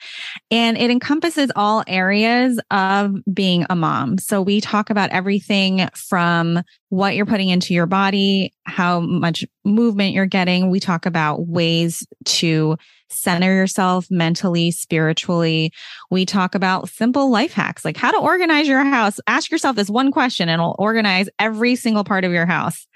And 0.52 0.78
it 0.78 0.92
encompasses 0.92 1.52
all 1.56 1.84
areas 1.88 2.60
of 2.72 3.16
being 3.34 3.66
a 3.70 3.76
mom. 3.76 4.18
So 4.18 4.42
we 4.42 4.60
talk 4.62 4.90
about 4.90 5.12
everything 5.12 5.88
from 5.96 6.62
what 6.90 7.16
you're 7.16 7.26
putting 7.26 7.50
into 7.50 7.74
your 7.74 7.86
body, 7.86 8.54
how 8.66 9.00
much 9.00 9.46
movement 9.64 10.14
you're 10.14 10.26
getting. 10.26 10.70
We 10.70 10.80
talk 10.80 11.06
about 11.06 11.48
ways 11.48 12.06
to 12.26 12.78
center 13.10 13.54
yourself 13.54 14.08
mentally, 14.10 14.72
spiritually. 14.72 15.72
We 16.10 16.26
talk 16.26 16.56
about 16.56 16.90
simple 16.90 17.30
life 17.30 17.54
hacks, 17.54 17.86
like 17.86 17.98
how 17.98 18.12
to 18.12 18.18
organize 18.18 18.68
your 18.68 18.84
house. 18.84 19.20
Ask 19.28 19.52
yourself 19.52 19.76
this 19.76 19.90
one 19.90 20.12
question 20.12 20.50
and 20.50 20.60
it'll 20.60 20.76
organize 20.80 21.30
every 21.40 21.76
single 21.76 22.04
part 22.04 22.24
of 22.24 22.32
your 22.32 22.46
house 22.46 22.88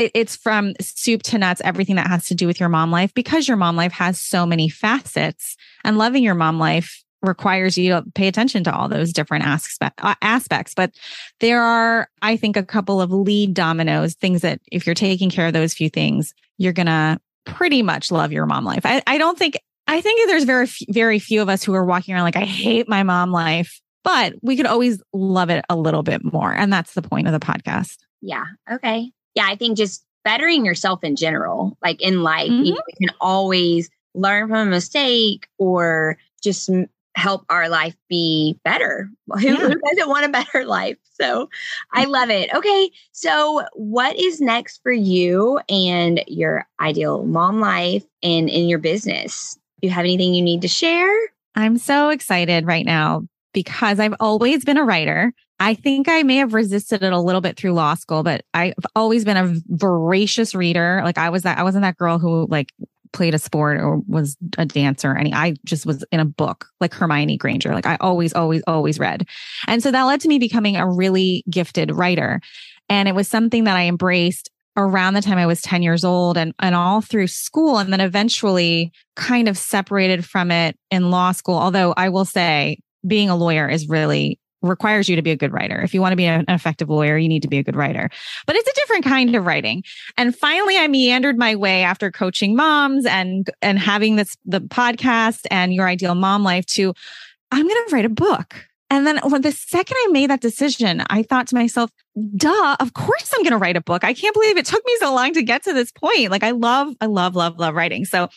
it, 0.00 0.10
it's 0.14 0.34
from 0.34 0.72
soup 0.80 1.22
to 1.24 1.38
nuts, 1.38 1.60
everything 1.64 1.96
that 1.96 2.08
has 2.08 2.26
to 2.26 2.34
do 2.34 2.46
with 2.46 2.58
your 2.58 2.68
mom 2.68 2.90
life 2.90 3.12
because 3.14 3.46
your 3.46 3.56
mom 3.56 3.76
life 3.76 3.92
has 3.92 4.20
so 4.20 4.46
many 4.46 4.68
facets 4.68 5.56
and 5.84 5.98
loving 5.98 6.24
your 6.24 6.34
mom 6.34 6.58
life 6.58 7.04
requires 7.22 7.76
you 7.76 7.90
to 7.90 8.02
pay 8.14 8.28
attention 8.28 8.64
to 8.64 8.74
all 8.74 8.88
those 8.88 9.12
different 9.12 9.44
uh, 9.46 10.14
aspects. 10.22 10.72
But 10.74 10.92
there 11.40 11.60
are, 11.60 12.08
I 12.22 12.38
think, 12.38 12.56
a 12.56 12.64
couple 12.64 13.00
of 13.02 13.12
lead 13.12 13.52
dominoes, 13.52 14.14
things 14.14 14.40
that 14.40 14.60
if 14.72 14.86
you're 14.86 14.94
taking 14.94 15.28
care 15.28 15.46
of 15.46 15.52
those 15.52 15.74
few 15.74 15.90
things, 15.90 16.32
you're 16.56 16.72
going 16.72 16.86
to 16.86 17.20
pretty 17.54 17.82
much 17.82 18.10
love 18.10 18.32
your 18.32 18.46
mom 18.46 18.64
life. 18.64 18.82
I, 18.84 19.02
I 19.06 19.18
don't 19.18 19.38
think, 19.38 19.58
I 19.86 20.00
think 20.00 20.28
there's 20.28 20.44
very, 20.44 20.68
very 20.88 21.18
few 21.18 21.42
of 21.42 21.48
us 21.48 21.62
who 21.62 21.74
are 21.74 21.84
walking 21.84 22.14
around 22.14 22.24
like, 22.24 22.36
I 22.36 22.44
hate 22.44 22.88
my 22.88 23.02
mom 23.02 23.32
life, 23.32 23.80
but 24.04 24.34
we 24.42 24.56
could 24.56 24.66
always 24.66 25.02
love 25.12 25.50
it 25.50 25.64
a 25.68 25.76
little 25.76 26.02
bit 26.02 26.22
more. 26.24 26.52
And 26.52 26.72
that's 26.72 26.94
the 26.94 27.02
point 27.02 27.26
of 27.26 27.32
the 27.32 27.40
podcast. 27.40 27.98
Yeah. 28.20 28.44
Okay 28.70 29.12
yeah, 29.34 29.46
I 29.46 29.56
think 29.56 29.76
just 29.76 30.04
bettering 30.24 30.64
yourself 30.64 31.02
in 31.04 31.16
general, 31.16 31.76
like 31.82 32.00
in 32.02 32.22
life, 32.22 32.50
mm-hmm. 32.50 32.64
you, 32.64 32.74
know, 32.74 32.82
we 32.86 33.06
can 33.06 33.14
always 33.20 33.90
learn 34.14 34.48
from 34.48 34.68
a 34.68 34.70
mistake 34.70 35.46
or 35.58 36.18
just 36.42 36.70
help 37.16 37.44
our 37.48 37.68
life 37.68 37.96
be 38.08 38.58
better. 38.64 39.10
Who, 39.32 39.40
yeah. 39.40 39.56
who, 39.56 39.74
doesn't 39.74 40.08
want 40.08 40.26
a 40.26 40.28
better 40.28 40.64
life? 40.66 40.96
So 41.20 41.48
I 41.92 42.04
love 42.04 42.30
it. 42.30 42.52
Okay. 42.54 42.90
So, 43.12 43.62
what 43.74 44.18
is 44.18 44.40
next 44.40 44.80
for 44.82 44.92
you 44.92 45.60
and 45.68 46.22
your 46.26 46.66
ideal 46.80 47.24
mom 47.24 47.60
life 47.60 48.04
and 48.22 48.48
in 48.48 48.68
your 48.68 48.78
business? 48.78 49.58
Do 49.80 49.88
you 49.88 49.94
have 49.94 50.04
anything 50.04 50.34
you 50.34 50.42
need 50.42 50.62
to 50.62 50.68
share? 50.68 51.14
I'm 51.54 51.78
so 51.78 52.08
excited 52.10 52.66
right 52.66 52.86
now 52.86 53.22
because 53.52 54.00
I've 54.00 54.14
always 54.20 54.64
been 54.64 54.78
a 54.78 54.84
writer. 54.84 55.32
I 55.58 55.74
think 55.74 56.08
I 56.08 56.22
may 56.22 56.36
have 56.36 56.54
resisted 56.54 57.02
it 57.02 57.12
a 57.12 57.20
little 57.20 57.42
bit 57.42 57.56
through 57.56 57.72
law 57.72 57.94
school, 57.94 58.22
but 58.22 58.42
I've 58.54 58.72
always 58.96 59.24
been 59.24 59.36
a 59.36 59.54
voracious 59.68 60.54
reader. 60.54 61.02
Like 61.04 61.18
I 61.18 61.28
was 61.28 61.42
that 61.42 61.58
I 61.58 61.62
wasn't 61.62 61.82
that 61.82 61.98
girl 61.98 62.18
who 62.18 62.46
like 62.48 62.72
played 63.12 63.34
a 63.34 63.38
sport 63.38 63.80
or 63.80 64.00
was 64.06 64.36
a 64.58 64.66
dancer. 64.66 65.16
Any 65.16 65.32
I 65.32 65.54
just 65.64 65.86
was 65.86 66.04
in 66.12 66.20
a 66.20 66.24
book 66.24 66.66
like 66.80 66.94
Hermione 66.94 67.36
Granger. 67.36 67.74
Like 67.74 67.86
I 67.86 67.96
always, 68.00 68.32
always, 68.32 68.62
always 68.66 68.98
read. 68.98 69.26
And 69.66 69.82
so 69.82 69.90
that 69.90 70.02
led 70.04 70.20
to 70.20 70.28
me 70.28 70.38
becoming 70.38 70.76
a 70.76 70.88
really 70.88 71.44
gifted 71.50 71.90
writer. 71.92 72.40
And 72.88 73.08
it 73.08 73.14
was 73.14 73.28
something 73.28 73.64
that 73.64 73.76
I 73.76 73.84
embraced 73.84 74.50
around 74.76 75.14
the 75.14 75.22
time 75.22 75.38
I 75.38 75.46
was 75.46 75.60
10 75.62 75.82
years 75.82 76.04
old 76.04 76.36
and, 76.36 76.54
and 76.60 76.74
all 76.74 77.00
through 77.00 77.26
school. 77.26 77.78
And 77.78 77.92
then 77.92 78.00
eventually 78.00 78.92
kind 79.16 79.48
of 79.48 79.58
separated 79.58 80.24
from 80.24 80.50
it 80.50 80.76
in 80.90 81.10
law 81.10 81.32
school. 81.32 81.56
Although 81.56 81.94
I 81.96 82.08
will 82.08 82.24
say 82.24 82.78
being 83.06 83.30
a 83.30 83.36
lawyer 83.36 83.68
is 83.68 83.88
really 83.88 84.38
requires 84.62 85.08
you 85.08 85.16
to 85.16 85.22
be 85.22 85.30
a 85.30 85.36
good 85.36 85.52
writer. 85.52 85.80
If 85.80 85.94
you 85.94 86.00
want 86.00 86.12
to 86.12 86.16
be 86.16 86.26
an 86.26 86.44
effective 86.48 86.88
lawyer, 86.88 87.16
you 87.16 87.28
need 87.28 87.42
to 87.42 87.48
be 87.48 87.58
a 87.58 87.62
good 87.62 87.76
writer. 87.76 88.10
But 88.46 88.56
it's 88.56 88.68
a 88.68 88.74
different 88.74 89.04
kind 89.04 89.34
of 89.34 89.46
writing. 89.46 89.84
And 90.16 90.36
finally 90.36 90.76
I 90.76 90.88
meandered 90.88 91.38
my 91.38 91.56
way 91.56 91.82
after 91.82 92.10
coaching 92.10 92.56
moms 92.56 93.06
and 93.06 93.48
and 93.62 93.78
having 93.78 94.16
this 94.16 94.36
the 94.44 94.60
podcast 94.60 95.46
and 95.50 95.72
your 95.72 95.88
ideal 95.88 96.14
mom 96.14 96.42
life 96.42 96.66
to 96.66 96.94
I'm 97.52 97.66
going 97.66 97.88
to 97.88 97.94
write 97.94 98.04
a 98.04 98.10
book. 98.10 98.66
And 98.92 99.06
then 99.06 99.18
when 99.22 99.42
the 99.42 99.52
second 99.52 99.96
I 100.00 100.08
made 100.10 100.30
that 100.30 100.40
decision, 100.40 101.04
I 101.08 101.22
thought 101.22 101.46
to 101.48 101.54
myself, 101.54 101.92
duh, 102.36 102.76
of 102.80 102.92
course 102.92 103.30
I'm 103.32 103.44
going 103.44 103.52
to 103.52 103.58
write 103.58 103.76
a 103.76 103.80
book. 103.80 104.02
I 104.02 104.12
can't 104.12 104.34
believe 104.34 104.56
it 104.56 104.66
took 104.66 104.84
me 104.84 104.96
so 104.98 105.14
long 105.14 105.32
to 105.34 105.42
get 105.42 105.62
to 105.64 105.72
this 105.72 105.92
point. 105.92 106.30
Like 106.30 106.42
I 106.42 106.50
love, 106.50 106.94
I 107.00 107.06
love, 107.06 107.36
love, 107.36 107.58
love 107.58 107.74
writing. 107.74 108.04
So 108.04 108.28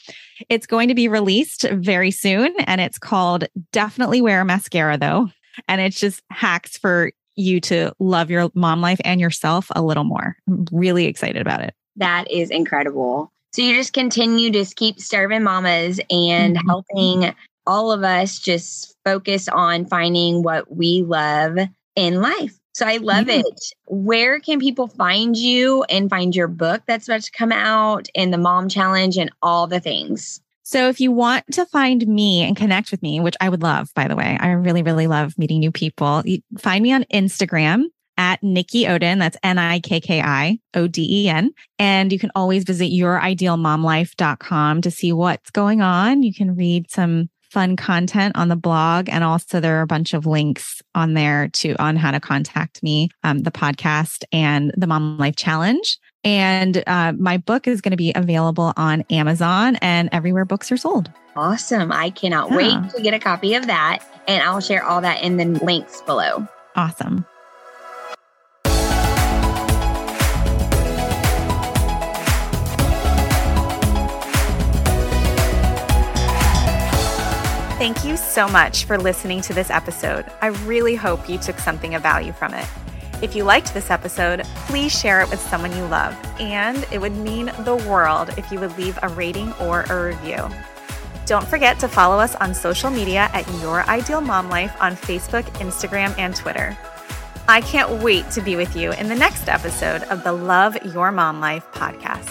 it's 0.50 0.68
going 0.68 0.90
to 0.90 0.96
be 0.96 1.08
released 1.08 1.64
very 1.72 2.12
soon 2.12 2.54
and 2.60 2.80
it's 2.80 3.00
called 3.00 3.46
Definitely 3.72 4.22
Wear 4.22 4.46
Mascara 4.46 4.98
though. 4.98 5.30
And 5.68 5.82
it's 5.82 6.00
just 6.00 6.22
hacks 6.30 6.78
for 6.78 7.12
you 7.36 7.60
to 7.62 7.92
love 8.00 8.30
your 8.30 8.50
mom 8.54 8.82
life 8.82 9.00
and 9.04 9.20
yourself 9.20 9.68
a 9.76 9.82
little 9.82 10.04
more. 10.04 10.38
I'm 10.48 10.66
really 10.72 11.06
excited 11.06 11.42
about 11.42 11.62
it. 11.62 11.74
That 11.96 12.30
is 12.30 12.50
incredible. 12.50 13.32
So 13.54 13.62
you 13.62 13.76
just 13.76 13.94
continue 13.94 14.52
to 14.52 14.66
keep 14.76 15.00
serving 15.00 15.44
mamas 15.44 16.00
and 16.10 16.58
mm-hmm. 16.58 16.68
helping 16.68 17.36
all 17.66 17.92
of 17.92 18.04
us 18.04 18.40
just 18.40 18.96
focus 19.06 19.48
on 19.48 19.86
finding 19.86 20.44
what 20.44 20.76
we 20.76 21.04
love 21.04 21.58
in 21.96 22.22
life. 22.22 22.58
So 22.74 22.88
I 22.88 22.98
love 22.98 23.30
it. 23.30 23.46
Where 23.86 24.40
can 24.40 24.60
people 24.60 24.88
find 24.88 25.38
you 25.38 25.84
and 25.84 26.10
find 26.10 26.36
your 26.36 26.48
book 26.48 26.82
that's 26.88 27.08
about 27.08 27.22
to 27.22 27.32
come 27.32 27.52
out 27.52 28.08
and 28.16 28.34
the 28.34 28.40
mom 28.40 28.68
challenge 28.68 29.18
and 29.18 29.32
all 29.44 29.68
the 29.68 29.80
things? 29.80 30.42
So 30.64 30.90
if 30.90 31.00
you 31.00 31.12
want 31.12 31.46
to 31.54 31.66
find 31.68 32.08
me 32.08 32.42
and 32.44 32.56
connect 32.56 32.90
with 32.92 33.02
me, 33.02 33.20
which 33.20 33.36
I 33.42 33.50
would 33.50 33.62
love, 33.62 33.90
by 33.96 34.08
the 34.08 34.16
way, 34.16 34.38
I 34.40 34.52
really, 34.52 34.82
really 34.82 35.08
love 35.08 35.38
meeting 35.38 35.60
new 35.60 35.72
people. 35.72 36.24
You 36.26 36.40
find 36.58 36.82
me 36.82 36.94
on 36.94 37.04
Instagram 37.14 37.84
at 38.18 38.42
Nikki 38.42 38.86
Oden. 38.86 39.20
That's 39.20 39.38
N-I-K-K-I-O-D-E-N. 39.44 39.92
And 41.80 42.12
you 42.12 42.20
can 42.20 42.32
always 42.36 42.64
visit 42.64 42.92
youridealmomlife.com 42.92 44.82
to 44.82 44.92
see 44.92 45.12
what's 45.12 45.52
going 45.52 45.82
on. 45.82 46.24
You 46.24 46.34
can 46.34 46.56
read 46.56 46.90
some 46.90 47.30
fun 47.54 47.76
content 47.76 48.36
on 48.36 48.48
the 48.48 48.56
blog. 48.56 49.10
And 49.10 49.24
also 49.24 49.60
there 49.60 49.78
are 49.78 49.84
a 49.84 49.88
bunch 49.88 50.16
of 50.16 50.26
links 50.26 50.82
on 50.96 51.14
there 51.14 51.50
to 51.50 51.76
on 51.76 51.96
how 51.98 52.10
to 52.12 52.20
contact 52.20 52.82
me, 52.82 53.10
um, 53.24 53.40
the 53.40 53.52
podcast 53.52 54.24
and 54.32 54.74
the 54.76 54.88
Mom 54.88 55.20
Life 55.20 55.36
Challenge. 55.36 56.00
And 56.24 56.84
uh, 56.88 57.14
my 57.14 57.38
book 57.38 57.68
is 57.68 57.82
going 57.82 57.92
to 57.92 57.98
be 57.98 58.14
available 58.16 58.74
on 58.78 59.02
Amazon 59.10 59.78
and 59.82 60.10
everywhere 60.12 60.46
books 60.46 60.72
are 60.72 60.78
sold. 60.78 61.12
Awesome. 61.36 61.92
I 61.92 62.12
cannot 62.12 62.52
yeah. 62.52 62.58
wait 62.58 62.92
to 62.96 63.02
get 63.02 63.14
a 63.14 63.20
copy 63.20 63.56
of 63.56 63.68
that. 63.68 64.00
And 64.28 64.42
I'll 64.44 64.62
share 64.62 64.84
all 64.84 65.02
that 65.02 65.22
in 65.22 65.38
the 65.38 65.46
links 65.46 66.02
below. 66.02 66.48
Awesome. 66.76 67.26
Thank 77.84 78.06
you 78.06 78.16
so 78.16 78.48
much 78.48 78.86
for 78.86 78.98
listening 78.98 79.42
to 79.42 79.54
this 79.54 79.70
episode. 79.70 80.26
I 80.42 80.48
really 80.48 80.96
hope 80.96 81.28
you 81.28 81.38
took 81.38 81.60
something 81.60 81.96
of 81.96 82.02
value 82.02 82.32
from 82.32 82.54
it. 82.54 82.66
If 83.24 83.38
you 83.38 83.46
liked 83.46 83.74
this 83.74 83.90
episode, 83.90 84.44
please 84.68 84.92
share 84.92 85.22
it 85.22 85.30
with 85.30 85.40
someone 85.40 85.74
you 85.78 85.86
love, 85.86 86.14
and 86.42 86.86
it 86.92 87.00
would 87.00 87.16
mean 87.16 87.54
the 87.60 87.78
world 87.88 88.32
if 88.38 88.52
you 88.52 88.60
would 88.60 88.78
leave 88.78 89.00
a 89.02 89.08
rating 89.08 89.54
or 89.54 89.84
a 89.84 90.08
review. 90.08 90.50
Don't 91.26 91.48
forget 91.48 91.80
to 91.80 91.88
follow 91.88 92.20
us 92.20 92.36
on 92.36 92.54
social 92.54 92.90
media 92.90 93.30
at 93.32 93.48
Your 93.62 93.84
Ideal 93.90 94.20
Mom 94.20 94.50
Life 94.50 94.76
on 94.82 94.98
Facebook, 94.98 95.44
Instagram, 95.62 96.14
and 96.20 96.36
Twitter. 96.36 96.78
I 97.48 97.62
can't 97.62 98.04
wait 98.04 98.30
to 98.32 98.42
be 98.42 98.58
with 98.58 98.76
you 98.76 98.92
in 98.92 99.08
the 99.08 99.16
next 99.16 99.48
episode 99.48 100.04
of 100.04 100.26
the 100.26 100.34
Love 100.34 100.76
Your 100.94 101.10
Mom 101.14 101.40
Life 101.40 101.66
podcast. 101.72 102.30